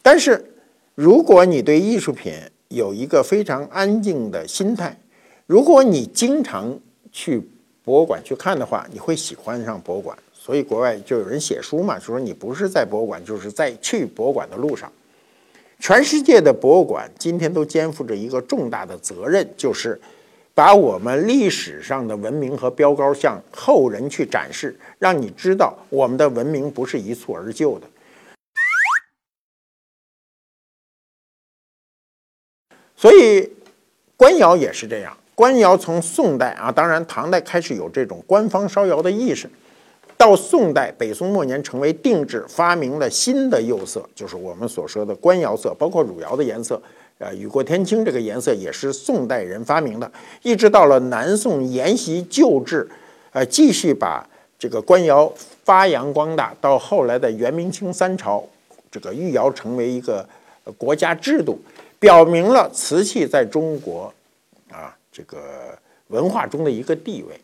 [0.02, 0.52] 但是
[0.94, 2.32] 如果你对艺术品
[2.68, 5.00] 有一个非常安静的心态，
[5.48, 6.78] 如果你经常
[7.10, 7.42] 去。
[7.88, 10.18] 博物馆去看的话，你会喜欢上博物馆。
[10.34, 14.92] 所以国外就有人写书嘛，就说你不是在博物馆，就是在去博物馆的路上。
[15.78, 19.98] 全世界的博物馆今天都肩负着一个重大的责任，就是
[20.52, 27.88] 把我们历史上的文明和标杆向后人去展示，让你知道我们的文明不是一蹴而就的。
[32.94, 33.50] 所以
[34.14, 35.16] 官窑也是这样。
[35.38, 39.48] 官窑从宋代啊，当然唐代开始有这种官方烧窑的意识，
[40.16, 46.82] 到宋代北宋末年成为定制，发明了新的釉色，就是我们所说的官窑色，包括汝窑的颜色，
[47.18, 50.10] 呃，雨过天青这个颜色也是宋代人发明的。
[50.42, 52.88] 一直到了南宋沿袭旧制，
[53.30, 56.52] 呃，继续把这个官窑发扬光大。
[56.60, 58.42] 到后来的元明清三朝，
[58.90, 60.28] 这个御窑成为一个
[60.76, 61.60] 国家制度，
[62.00, 64.12] 表明了瓷器在中国。
[65.18, 65.76] 这个
[66.06, 67.40] 文化中的一个地位，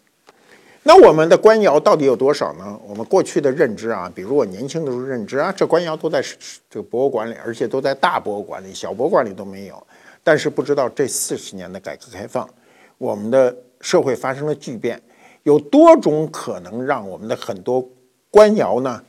[0.85, 2.79] 那我们的官窑到底有多少呢？
[2.87, 6.23] 我们过去的认知啊，比如我年轻的时候认知啊，这官窑都在
[6.71, 9.85] 这个博物馆里，而且都在大博物馆里，小博物馆里都没有。
[10.23, 12.49] 但是不知道这四十年的改革开放，
[12.97, 15.03] 我们的社会发生了巨变，
[15.43, 17.85] 有多种可能让我们的很多
[18.31, 19.03] 官窑呢，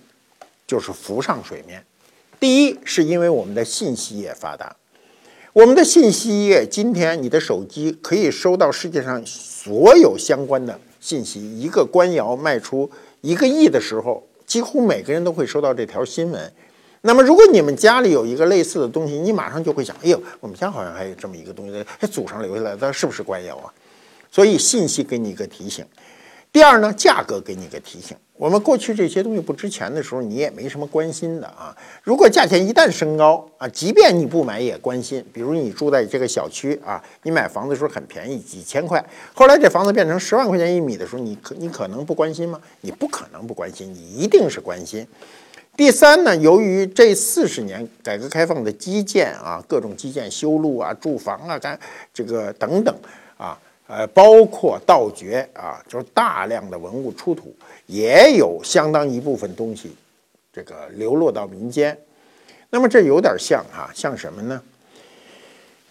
[0.65, 1.85] 就是浮上水面。
[2.39, 4.75] 第一，是因为我们的信息业发达。
[5.55, 11.39] 我们的信息业，今天你的手机可以收到世界上所有相关的信息。
[11.57, 12.91] 一个官窑卖出
[13.21, 16.51] 一个亿的时候，几乎每个人都会收到这条新闻。
[17.03, 23.71] 那么，如果你们家里有一个类似的东西，你马上就会想：哎呦，我们家好像还有这么一个东西，还祖上留下来的，是不是官窑啊？
[24.29, 25.85] 所以，信息给你一个提醒。
[26.55, 28.15] 第二呢，价格给你个提醒。
[28.37, 31.75] 我们过去这些东西不值钱的时候，你也没什么关心的啊。
[32.01, 35.21] 如果价钱一旦升高啊，即便你不买也关心。
[35.33, 39.05] 比如你住在这个小区啊，你买房子的时候很便宜，几千块。
[39.33, 42.57] 后来这房子变成十万块钱一米的时候，你可你可能不关心吗？
[42.79, 45.05] 你不可能不关心，你一定是关心。
[45.75, 51.77] 第三呢，由于这四十年改革开放的基建啊，各种基建修路啊、住房啊、干
[52.13, 52.95] 这个等等。
[53.87, 57.55] 呃，包括盗掘啊，就是大量的文物出土，
[57.85, 59.95] 也有相当一部分东西，
[60.51, 61.97] 这个流落到民间。
[62.69, 64.61] 那么这有点像哈，像什么呢？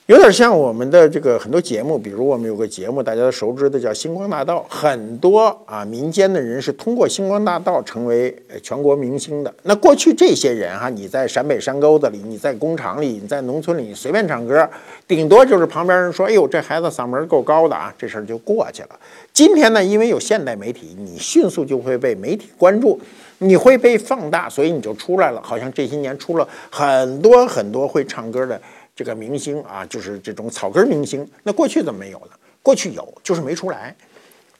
[0.06, 9.50] 有点像我们的这个很多节目，比如我们有个节目，大家都熟知的叫《星光大道》，很多啊民间的人是通过《星光大道》成为全国明星的。
[9.62, 14.68] 那过去这些人哈，你在陕北山沟子里，你在工厂里，你在农村里，你随便唱歌，
[15.08, 18.90] 顶多就是旁边人说：“哎呦，这孩子嗓门够高的啊！”这事儿就过去了。
[19.32, 23.00] 今天呢，因为有现代媒体，你迅速就会被媒体关注，
[23.38, 25.40] 你会被放大，所以你就出来了。
[25.42, 28.60] 好像这些年出了很多很多会唱歌的。
[28.96, 31.28] 这个明星啊，就是这种草根明星。
[31.42, 32.30] 那过去怎么没有呢？
[32.62, 33.94] 过去有，就是没出来。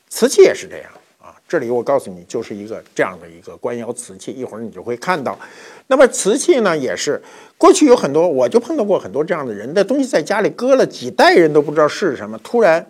[0.09, 1.35] 瓷器也是这样啊。
[1.49, 5.39] 这里我告诉你，就是一个这样的一个官窑瓷器，一会儿你就会看到。
[5.87, 7.23] 那么瓷器呢，也是
[7.57, 12.39] 过去有很多，我就碰到过很多这样的人的东西，在家里搁了几代人都不知道是什么。
[12.39, 12.85] 突然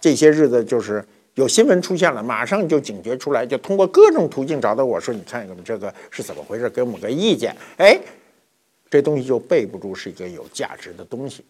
[0.00, 6.70] 这些日子就是有新闻出现了，马上就警觉出来，就通过各种途径找到我说：“你看，这个是怎么回事？
[6.70, 8.00] 给我们个意见。”哎。
[8.88, 11.44] 这东西就备不住是一个有价值的东西。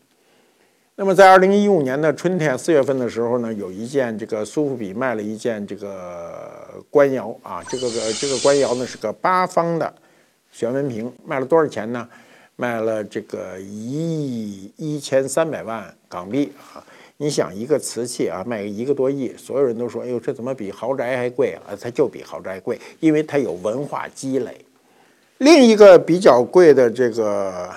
[0.94, 9.94] 那么在二零一五年的春天四月份的时候呢，有一件这个苏富比卖了一件这个官窑啊，这个个这个官窑呢是个八方的
[10.50, 12.08] 玄文瓶，卖了多少钱呢？
[12.58, 16.82] 卖了这个一亿一千三百万港币啊！
[17.18, 21.76] 你想一个瓷器啊，卖一个多亿，所有人都说，哎呦，这怎么比豪宅还贵啊？
[21.78, 24.56] 它就比豪宅贵，因为它有文化积累。
[25.38, 27.68] 另一个比较贵的这个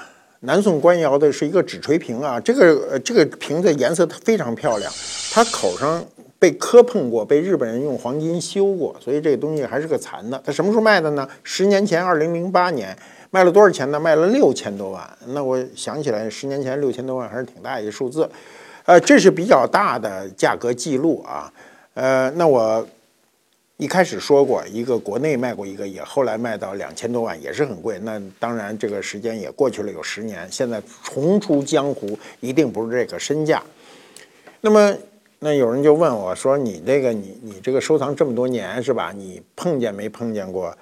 [0.41, 4.89] 南宋官窑的是一个纸锤瓶啊，这个这个瓶子颜色非常漂亮，
[5.33, 6.01] 它口上
[6.39, 10.41] 被磕碰过，被日本人用黄金修过，所以这个东西还是个残的。
[10.45, 11.27] 它什么时候卖的呢？
[11.43, 12.97] 十年前，二零零八年
[13.29, 13.99] 卖了多少钱呢？
[13.99, 15.09] 卖了六千多万。
[15.27, 18.29] 那我想起来，十年前六千多万还是挺大一个数字，
[18.85, 21.51] 呃，这是比较大的价格记录啊。
[21.95, 22.87] 呃，那我。
[23.79, 27.97] 一开始说过一个国内卖过一个，也后来卖到两千多万，也是很贵。
[27.99, 33.63] 那当然这个时间也过去了有十年，现在重出江湖，一定不是这个身价。
[34.59, 34.93] 那么，
[35.39, 39.13] 那有人就问我说：“你这个你你这个收藏这么多年是吧？
[39.15, 40.77] 你碰见没碰见过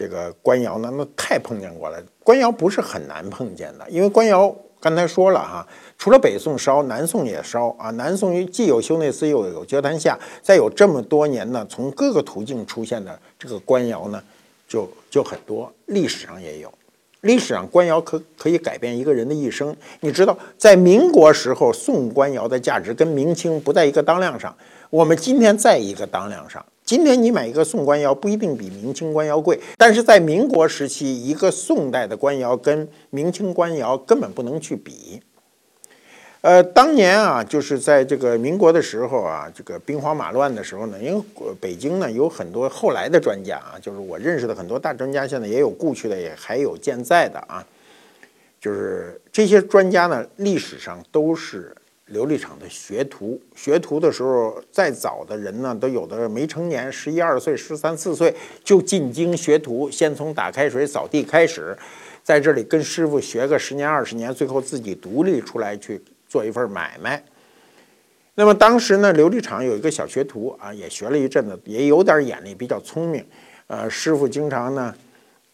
[0.00, 0.90] 这个官窑呢？
[0.96, 2.02] 那太碰见过了。
[2.24, 7.90] 官窑不是很难碰见的，因为官窑。”刚才说了哈，除了北宋烧，南宋也烧啊。
[7.90, 14.22] 南宋既有修内司，又有交谈下，再有这么多年呢，从各个途径出现的这个官窑呢，
[14.66, 15.70] 就就很多。
[15.84, 16.72] 历史上也有，
[17.20, 19.76] 历史上官窑可可以改变一个人的一生。
[20.00, 24.56] 你知道，在民国时候，宋官窑的价值跟明清不在一个当量上。
[24.88, 26.64] 我们今天在一个当量上。
[26.90, 35.22] 今天你买一个宋官窑不一定比明清官窑贵，但是在民国时期，一个宋代的官窑跟明清官窑根本不能去比。
[36.40, 41.22] 呃，当年啊，就是在这个民国的时候啊，这个兵荒马乱的时候呢，因为
[41.60, 47.64] 北京呢有很多后来的专家啊，就是我认识的很多大专家，现在也有故去的，也还有健在的啊，
[48.60, 51.72] 就是这些专家呢，历史上都是。
[52.12, 58.34] 琉璃厂的学徒，学徒的时候，再早的人呢，都有的没成年，十一二岁、十三四岁
[58.64, 61.76] 就进京学徒，先从打开水、扫地开始，
[62.24, 67.22] 在这里跟师傅学个十年、二十年，最后自己独立出来去做一份买卖。
[68.34, 73.24] 那么当时呢，琉璃厂有一个小学徒啊，也学了一阵子，也有点眼力，比较聪明。
[73.68, 74.92] 呃，师傅经常呢，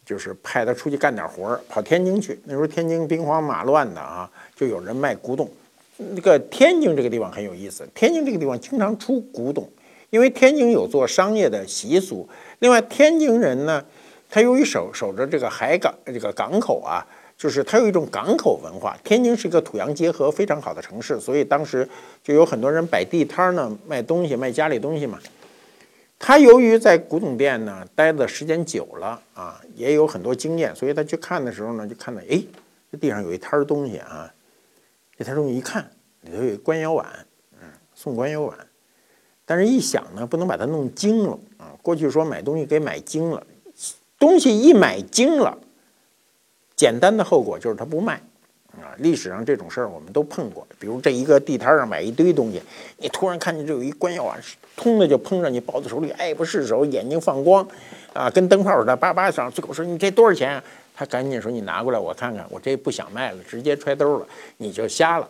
[0.07, 2.41] 就是派他出去干点活儿，跑天津去。
[2.45, 5.51] 那时候天津兵荒马乱的啊，就有人卖古董。
[5.99, 9.67] 那个天津这个地方很有意思，天津这个地方经常出古董，
[10.11, 12.29] 因为天津有做商业的习俗。
[12.59, 13.83] 另外，天津人呢，
[14.29, 18.97] 他由于守守着这个海港这个港口啊，就是他有一种港口文化。
[19.03, 21.89] 天津是一个土洋结合非常好的城市，所以当时
[22.23, 25.19] 就有很多人摆地摊呢，卖东西，卖家里东西嘛。
[26.19, 32.43] 他由于在古董店呢待的时间久了啊，也有很多经验，所以他去看的时候呢，就看到哎，
[32.91, 34.33] 这地上有一摊东西啊。
[35.19, 35.91] 这台东西一看，
[36.21, 37.07] 里头有官窑碗，
[37.55, 38.55] 嗯，宋官窑碗，
[39.47, 41.73] 但是一想呢，不能把它弄精了啊。
[41.81, 43.47] 过去说买东西给买精了，
[44.19, 45.57] 东西一买精了，
[46.75, 48.21] 简单的后果就是它不卖
[48.73, 48.93] 啊。
[48.99, 52.61] 历史上这种事儿我们都碰过，比如这一个地摊上买一堆东西，
[52.99, 54.39] 你突然看见这有一官窑碗，
[54.77, 57.67] 通的就碰上你，抱在手里爱不释手，眼睛放光，
[58.13, 59.51] 啊，跟灯泡似的，叭叭响。
[59.51, 60.57] 最后说你这多少钱？
[60.57, 60.65] 啊
[60.99, 62.47] 他赶紧说：“你拿过来，我看看。
[62.49, 64.27] 我这不想卖了，直接揣兜了，
[64.57, 65.29] 你就瞎了。”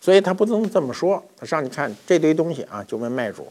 [0.00, 1.24] 所以他不能这么说。
[1.36, 3.46] 他上去看这堆东西啊，就问卖主：“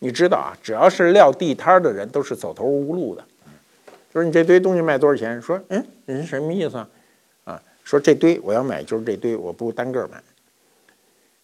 [0.00, 3.24] 你知道啊，只要是撂地摊的人，都是走投无路的。
[4.12, 5.40] 就是你这堆东西卖多少钱？
[5.40, 6.88] 说，嗯，人什么意思啊？
[7.44, 10.20] 啊，说这堆我要买，就是这堆，我不单个买。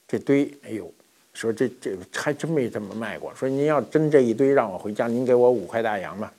[0.09, 0.93] 这堆，哎呦，
[1.33, 3.33] 说这这还真没这么卖过。
[3.37, 6.33] 说您要真这一堆让我回家，您给我五块大洋吧。”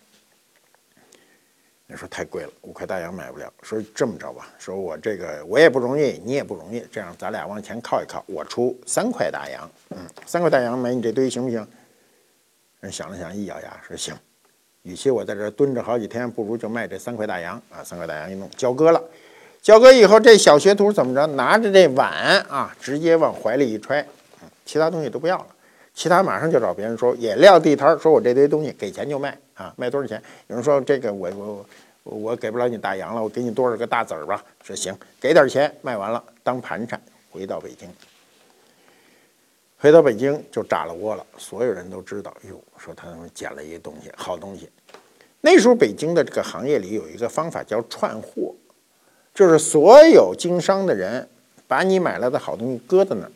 [1.90, 3.52] 你说太贵了，五块大洋买不了。
[3.62, 11.66] 说这么着吧，说我这个我也不容易，你也不容易，这样咱俩往前靠一靠，我出三块大洋，嗯，三块大洋买你这堆行不行？
[12.82, 14.14] 人想了想，一咬牙说行。
[14.84, 17.82] 与其我在这蹲着好几天，不如就卖这三块大洋啊！
[17.84, 19.02] 三块大洋一弄交割了，
[19.62, 21.26] 交割以后，这小学徒怎么着？
[21.36, 22.12] 拿着这碗
[22.50, 24.06] 啊，直接往怀里一揣，
[24.66, 25.48] 其他东西都不要了。
[25.98, 30.22] 其他马上就找别人说也撂地摊儿，说我这堆东西给钱就卖啊，卖多少钱？
[30.46, 31.66] 有人说这个我我
[32.04, 34.44] 我我给不了你大洋了，我给你多少个大子儿吧？
[34.64, 37.90] 说行，给点钱，卖完了当盘缠回到北京。
[39.80, 44.70] 回到北京就炸了窝了，所有人都知道，哟，说他们捡了一个东西，好东西。
[45.42, 48.54] 那时候北京的这个行业里有一个方法叫串货，
[49.34, 51.28] 就是所有经商的人
[51.68, 53.32] 把你买来的好东西搁在那儿，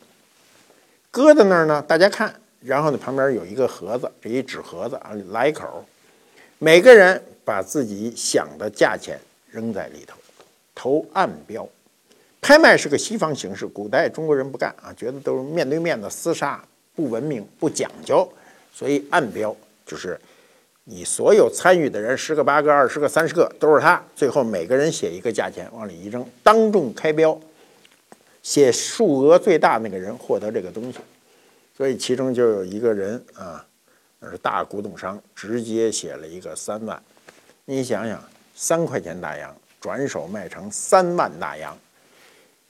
[1.09, 2.35] 搁在那儿呢，大家看。
[2.61, 5.83] 然后呢，旁边有一个盒子，这一纸盒子啊，来口，
[6.59, 10.15] 每个人把自己想的价钱扔在里头，
[10.75, 11.67] 投暗标。
[12.39, 16.63] 拍卖是个西方形式，古代中国人不干啊，觉得都是面对面的厮杀，
[16.95, 18.27] 不文明，不讲究，
[18.73, 19.55] 所以暗标
[19.85, 20.19] 就是
[20.83, 27.39] 你所有参与的人，十个、八个、二十个、三十个都是他，最后每个人写一个价钱往里一扔，当众开标，
[28.43, 30.99] 写数额最大那个人获得这个东西。
[31.81, 33.65] 所以其中就有一个人啊，
[34.19, 37.01] 那是大古董商，直接写了一个三万。
[37.65, 38.23] 你想想，
[38.53, 41.75] 三块钱大洋转手卖成三万大洋，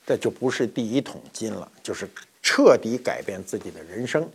[0.06, 2.08] 这就不是第一桶金了，就是
[2.40, 4.26] 彻底改变自己的人生。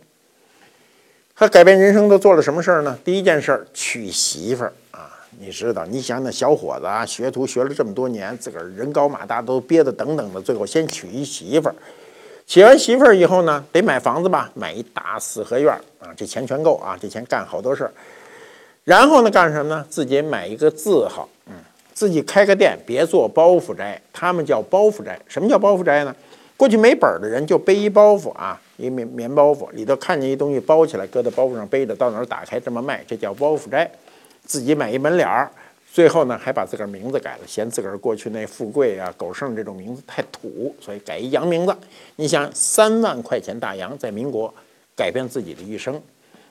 [1.34, 2.96] 他改变人生都做了什么事儿呢？
[3.04, 5.10] 第一件事儿娶媳妇儿啊！
[5.40, 11.74] 你知道，你想那小伙子啊，学徒学了这么多年，自个儿人高马大，都憋得等等的，最后先娶一媳妇儿。
[12.48, 15.70] 娶完媳妇儿以后呢，得买房子吧，买一大四合院
[16.00, 17.92] 啊，这钱全够啊，这钱干好多事儿。
[18.84, 19.84] 然后呢，干什么呢？
[19.90, 21.52] 自己买一个字号，嗯，
[21.92, 24.00] 自己开个店，别做包袱斋。
[24.14, 25.20] 他们叫包袱斋。
[25.28, 26.16] 什么叫包袱斋呢？
[26.56, 33.90] 过去没本儿的人就背一包袱啊，一棉棉包袱，里头看见一东西包起来，搁在包袱上背着，到哪儿打开这么卖，这叫包袱斋。
[34.46, 35.50] 自己买一门脸儿。
[35.98, 41.76] 最后呢，还把自个儿名字改了，嫌自个儿过去那富贵啊、狗剩这种名字太土，所以改一洋名字。
[42.14, 44.54] 你想，三万块钱大洋在民国
[44.94, 46.00] 改变自己的一生，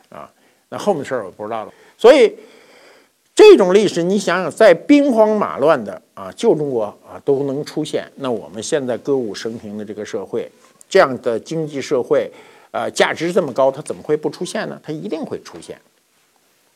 [0.10, 0.30] 啊，
[0.68, 1.74] 那后面的事儿我不知道了。
[1.98, 2.36] 所以
[3.34, 10.52] 这种历史，你想想，在兵荒马乱的啊旧中国啊都能出现，那我们现在歌舞升平的这个社会，
[10.90, 12.30] 这样的经济社会，
[12.72, 14.78] 呃，价值这么高，它怎么会不出现呢？
[14.84, 15.80] 它一定会出现，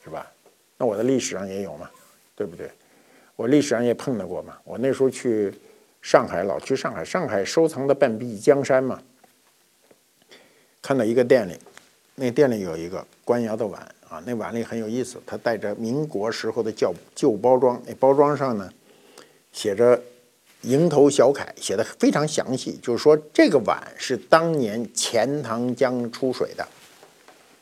[0.06, 0.26] 是吧？
[0.78, 1.90] 那我的历史上也有嘛。
[2.42, 2.68] 对不对？
[3.36, 4.58] 我历史上也碰到过嘛。
[4.64, 5.54] 我那时候去
[6.02, 9.00] 上海，老去上海，上海收藏的半壁江山嘛。
[10.82, 11.56] 看到一个店里，
[12.16, 13.80] 那店里有一个官窑的碗
[14.10, 18.68] 啊，那碗里很有意思，它带着民国时候的旧旧包装，那包装上呢
[19.52, 20.02] 写着
[20.66, 26.68] “蝇头小楷”，写的非常详细，就是说这个碗是当年钱塘江出水的，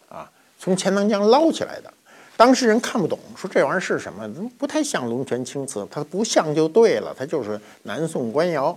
[0.08, 1.94] 啊，从钱塘江捞起来的。
[2.40, 4.24] 当事人看不懂，说这玩意儿是什么？
[4.34, 8.68] 怎么不太像龙泉青瓷，它不像就对了，它就是南宋官窑，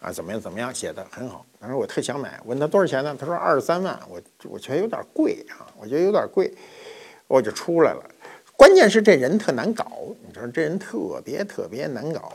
[0.00, 1.46] 啊，怎么样怎么样写的很好。
[1.60, 3.16] 当时我特想买，问他多少钱呢？
[3.16, 6.52] 他说二十三万，我我觉得有点贵啊，我觉得有点贵，
[7.28, 8.02] 我就出来了。
[8.56, 9.86] 关键是这人特难搞，
[10.26, 12.32] 你知道这人特别特别难搞。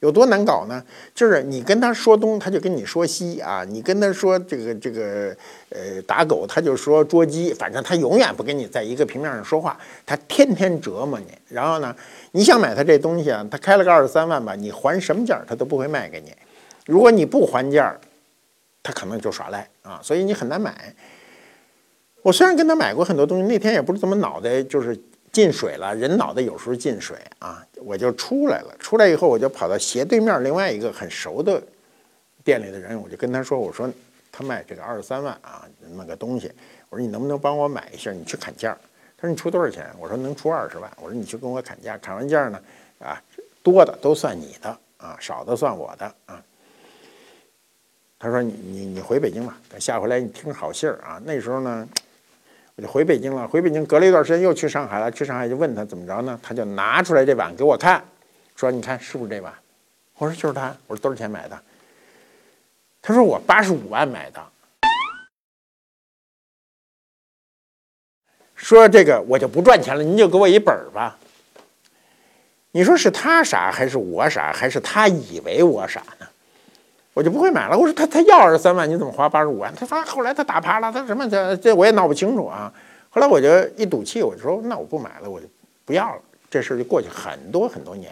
[0.00, 0.84] 有多难搞呢？
[1.14, 5.34] 就是你跟他说东，他就跟你说西啊；你跟他说这个这个
[5.70, 7.54] 呃打狗，他就说捉鸡。
[7.54, 11.26] 反正他永远不跟你在一个平面上说话，他天天折磨你。
[11.48, 11.96] 然后呢，
[12.32, 16.34] 你想买他这东西啊，他开了个二十三万吧，你还什么价他都不会卖给你。
[16.84, 17.98] 如果你不还价
[18.82, 20.94] 他可能就耍赖啊，所以你很难买。
[22.20, 25.00] 我虽然跟他买过很多东西，那天也不知怎么脑袋就是。
[25.34, 28.74] 进水了，人脑袋有时候进水啊，我就出来了。
[28.78, 31.60] 出来以后，我就跑到斜对面另外一个很熟的
[32.44, 33.92] 店里的人，我就跟他说：“我说
[34.30, 36.52] 他卖这个二十三万啊，那么个东西。
[36.88, 38.12] 我说你能不能帮我买一下？
[38.12, 38.78] 你去砍价。”
[39.18, 42.62] 他说：“你出多少钱？”我说：“能出二十万。”我说：“你去跟我砍价，砍完价呢，
[43.00, 43.20] 啊，
[43.60, 46.40] 多的都算你的啊，少的算我的啊。”
[48.20, 51.88] 他说：“你你你回北京吧，等下回来你听好信儿啊。”那时候呢。
[52.76, 55.10] 我就回北京了，回北京隔了一段时间又去上海了。
[55.10, 56.38] 去上海就问他怎么着呢？
[56.42, 58.04] 他就拿出来这碗给我看，
[58.56, 59.54] 说：“你看是不是这碗？”
[60.18, 61.56] 我说：“就是他。”我说：“多少钱买的？”
[63.00, 64.42] 他说：“我八十五万买的。”
[68.56, 71.18] 说这个我就不赚钱了，您就给我一本儿吧。
[72.72, 76.23] 你说是他傻还是我傻，还是他以为我傻呢？
[77.14, 77.78] 我就不会买了。
[77.78, 79.72] 我说他他要二十三万，你怎么花八十五万？
[79.74, 82.70] 他说后来他打趴了，他什么这这我也闹不清楚啊。
[83.08, 85.46] 后来我就一赌气，我就说那我不买了，我就
[85.84, 86.20] 不要了。
[86.50, 88.10] 这事儿就过去很多很多年。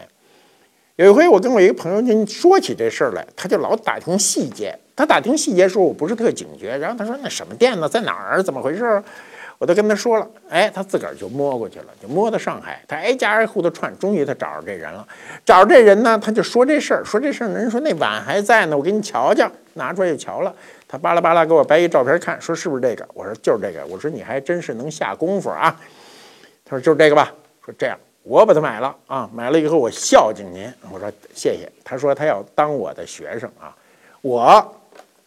[0.97, 4.79] 有一回，我跟我一个朋友就说起这事儿来，他就老打听细节。
[4.95, 6.77] 他打听细节时候，我不是特警觉。
[6.77, 7.89] 然后他说：“那什么店呢？
[7.89, 8.43] 在哪儿？
[8.43, 9.03] 怎么回事？”
[9.63, 10.29] 我都跟他说了。
[10.49, 12.83] 哎，他自个儿就摸过去了，就摸到上海。
[12.89, 15.07] 他挨家挨户的串，终于他找着这人了。
[15.45, 17.49] 找着这人呢，他就说这事儿，说这事儿。
[17.49, 19.49] 人说那碗还在呢，我给你瞧瞧。
[19.75, 20.53] 拿出来就瞧了。
[20.89, 23.09] 他巴拉巴拉给我掰一照片看，说是不是这个？
[23.15, 23.87] 我说就是这个。
[23.87, 25.79] 我说你还真是能下功夫啊。
[26.65, 27.33] 他说就是这个吧。
[27.65, 27.97] 说这样。
[28.25, 30.69] 我把它买了啊，买了以后我孝敬您。
[30.91, 31.71] 我说谢谢。
[31.85, 33.73] 他说他要当我的学生啊。
[34.23, 34.75] 我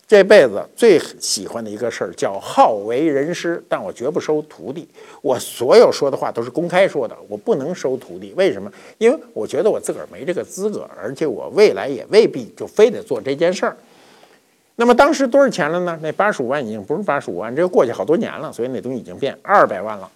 [0.08, 4.88] 这辈子最喜欢的一个事儿叫好为人师，但我绝不收徒弟。
[5.22, 8.32] 我所有说的话都是公开说的，我不能收徒弟。
[8.38, 8.72] 为什么？
[9.00, 13.76] 因为我觉得我自个儿没这个资格，而且我未来也未必就非得做这件事儿。
[14.76, 15.98] 那么当时多少钱了呢？
[16.04, 20.12] 那八十五万已经不是八十五万，这个过去好多年了，所以那东西已经变二百万了。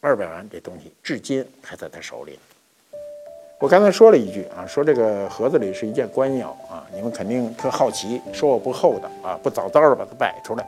[0.00, 2.38] 二百万这东西至今还在他手里。
[3.60, 10.66] 我刚才说了一句啊，说这个盒子里是一件官窑啊，你们肯定特好奇，说我不厚道啊，不早早的把它摆出来。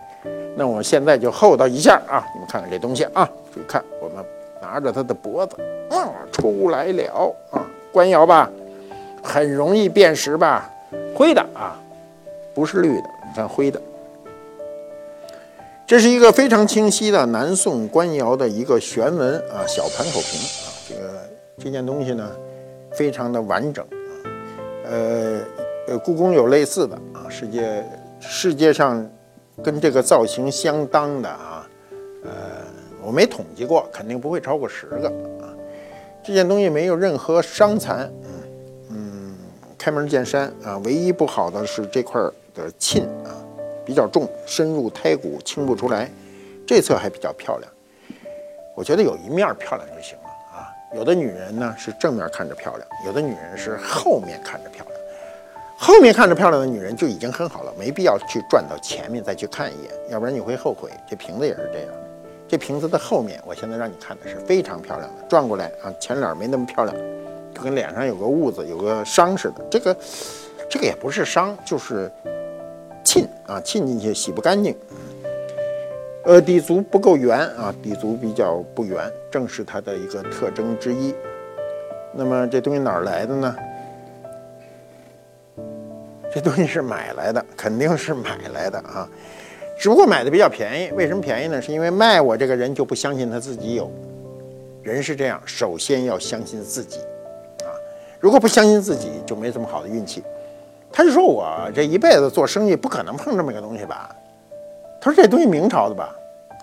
[0.55, 4.23] 那我现在就厚道一下啊，你们看看这东西啊，注意看，我们
[4.61, 5.57] 拿着它的脖子，
[5.89, 8.51] 啊，出来了啊，官窑吧，
[9.23, 10.71] 很容易辨识吧，
[11.17, 11.81] 灰的啊，
[12.53, 13.81] 不是绿的，你看灰的。
[15.87, 21.29] 这是一个非常清晰的南宋官窑的一个玄纹啊，小盘口瓶啊，这个
[21.59, 22.31] 这件东西呢，
[22.95, 24.13] 非常的完整啊，
[24.85, 25.41] 呃
[25.89, 27.85] 呃，故宫有类似的啊，世界
[28.21, 29.09] 世界上
[29.63, 31.69] 跟这个造型相当的啊，
[32.25, 32.31] 呃，
[33.03, 35.09] 我没统计过，肯定不会超过十个
[35.41, 35.53] 啊。
[36.23, 38.11] 这件东西没有任何伤残，
[38.91, 39.37] 嗯，
[39.77, 42.21] 开门见山啊，唯一不好的是这块
[42.55, 43.35] 的沁啊。
[43.85, 46.09] 比较重，深入胎骨，清不出来。
[46.65, 47.69] 这侧还比较漂亮，
[48.77, 50.17] 我觉得有一面漂亮就行。
[50.95, 54.99] 有的女人呢是正面看着漂亮，有的女人是后面看着漂亮。
[55.77, 60.91] 后面看着漂亮的女人就已经很好了，没必要去转到前面再去看一眼，要不然你会后悔。
[61.09, 61.89] 这瓶子也是这样，
[62.47, 65.25] 这瓶子的后面，我现在让你看的是非常漂亮的。
[65.29, 66.97] 转过来啊，前脸没那么漂亮，
[67.55, 69.65] 就跟脸上有个痦子、有个伤似的。
[69.71, 69.97] 这个，
[70.71, 72.11] 这个也不是伤，就是。
[73.05, 74.75] 沁啊，沁进去洗不干净。
[76.25, 81.13] 呃，底足不够圆啊，底足比较不圆，正是它的一个特征之一。
[82.15, 83.57] 那么这东西哪儿来的呢？
[86.33, 89.09] 这东西是买来的，肯定是买来的啊。
[89.77, 90.93] 只不过买的比较便宜。
[90.93, 91.61] 为什么便宜呢？
[91.61, 93.91] 是因为卖我这个人就不相信他自己有。
[94.83, 97.01] 人是这样，首先要相信自己
[97.65, 97.75] 啊。
[98.21, 100.23] 如果不相信自己，就没这么好的运气。
[100.93, 104.15] 他就说：“我这一辈子做生意不可能碰这么一个东西吧？”
[105.03, 106.15] 他说：“这东西明朝的吧？”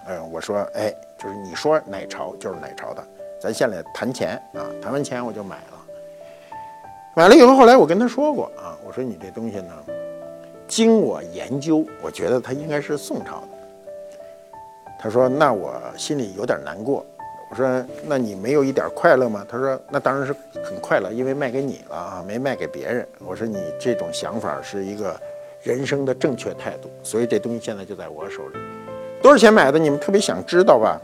[0.08, 3.04] 嗯，我说：“哎，就是你说哪朝就是哪朝的，
[3.38, 5.78] 咱现在谈钱啊，谈完钱我就买了。
[7.16, 9.74] 买了以后，后来我跟他说过啊，我说你这东西呢，
[10.70, 13.48] 经我研究，我觉得它应该是宋朝的。
[14.98, 17.06] 他说：“那我心里有点难过。”
[17.52, 20.34] 我说：“那你没有一点快乐吗？”他说：“那当然是
[20.64, 25.20] 很快乐，因为卖给你了啊，没卖给别人。”我说：“你这种想法是一个
[25.62, 28.58] 人生的正确态度，所以这东西现在就在我手里。
[29.22, 29.78] 多少钱买的？
[29.78, 31.00] 你们特别想知道吧？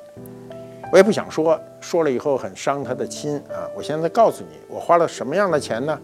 [0.92, 3.68] 我也不想说，说了以后很伤他的心啊。
[3.76, 6.00] 我现在告诉你，我花了什么样的钱呢？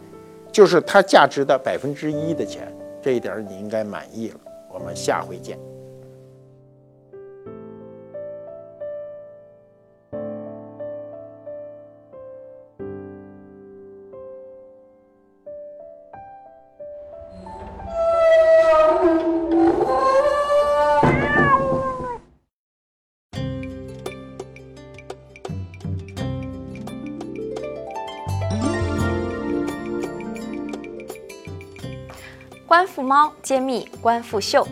[0.52, 2.68] 就是它价值的百分之一的钱，
[3.02, 4.39] 这一点你应该满意了。
[4.70, 5.58] 我们下回见。”
[33.12, 34.66] 猫揭秘官复秀。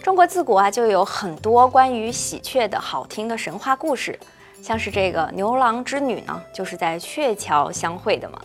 [0.00, 4.16] 中国自古啊就有很多关于喜鹊的好听的神话故事，
[4.62, 8.40] 像是这个牛郎织女呢，就是在鹊桥相会的嘛。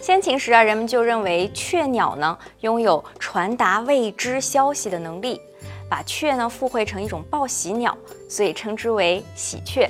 [0.00, 5.40] 先秦时啊，人们就认为雀鸟呢拥有传达未知消息的能力，
[5.88, 7.96] 把雀呢附会成一种报喜鸟，
[8.28, 9.88] 所以称之为喜鹊。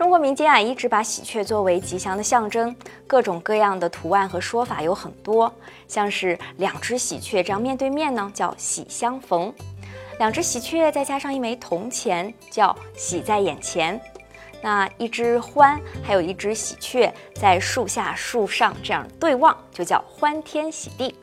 [0.00, 2.74] 中国民间啊，一直把喜鹊作为吉祥的象征，
[3.06, 5.52] 各种各样的图案和说法有很多，
[5.86, 9.52] 像是两只喜鹊这样面对面呢，叫喜相逢；
[10.18, 14.00] 两只喜鹊再加上一枚铜钱，叫喜在眼前。
[14.62, 21.14] 那一只欢，还有一只喜鹊在树下、树上这样对望，就叫欢天喜地。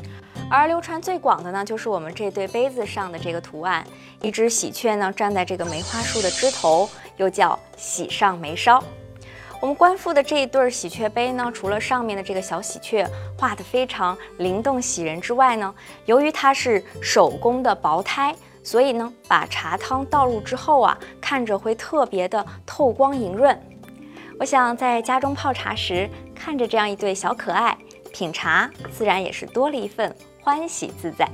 [0.51, 3.83] 而流传最广的呢，就是我们这对杯子上的这个图案，
[4.21, 6.87] 一只喜鹊呢站在这个梅花树的枝头。
[7.17, 8.81] 又叫喜上眉梢，
[9.59, 13.05] 我们观复的这一对喜鹊杯呢，除了上面的这个小喜鹊
[13.37, 15.73] 画的非常灵动喜人之外呢，
[16.05, 23.59] 由于它是手工的薄胎，所以呢，把茶汤倒入之后啊，看着会特别的透光莹润。
[24.39, 27.75] 我想在家中泡茶时，看着这样一对小可爱，
[28.13, 31.27] 品茶自然也是多了一份欢喜自在。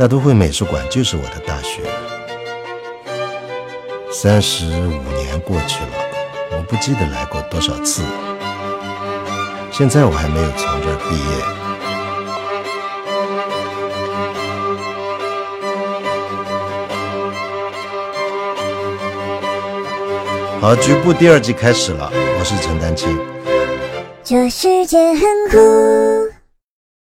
[0.00, 1.82] 大都会美术馆就是我的大学。
[4.10, 5.90] 三十五年过去了，
[6.52, 8.02] 我不记得来过多少次。
[9.70, 11.22] 现在我还没有从这儿毕业。
[20.62, 23.18] 好，局部第二季开始了，我是陈丹青。
[24.24, 25.20] 这世界很
[25.50, 26.09] 酷。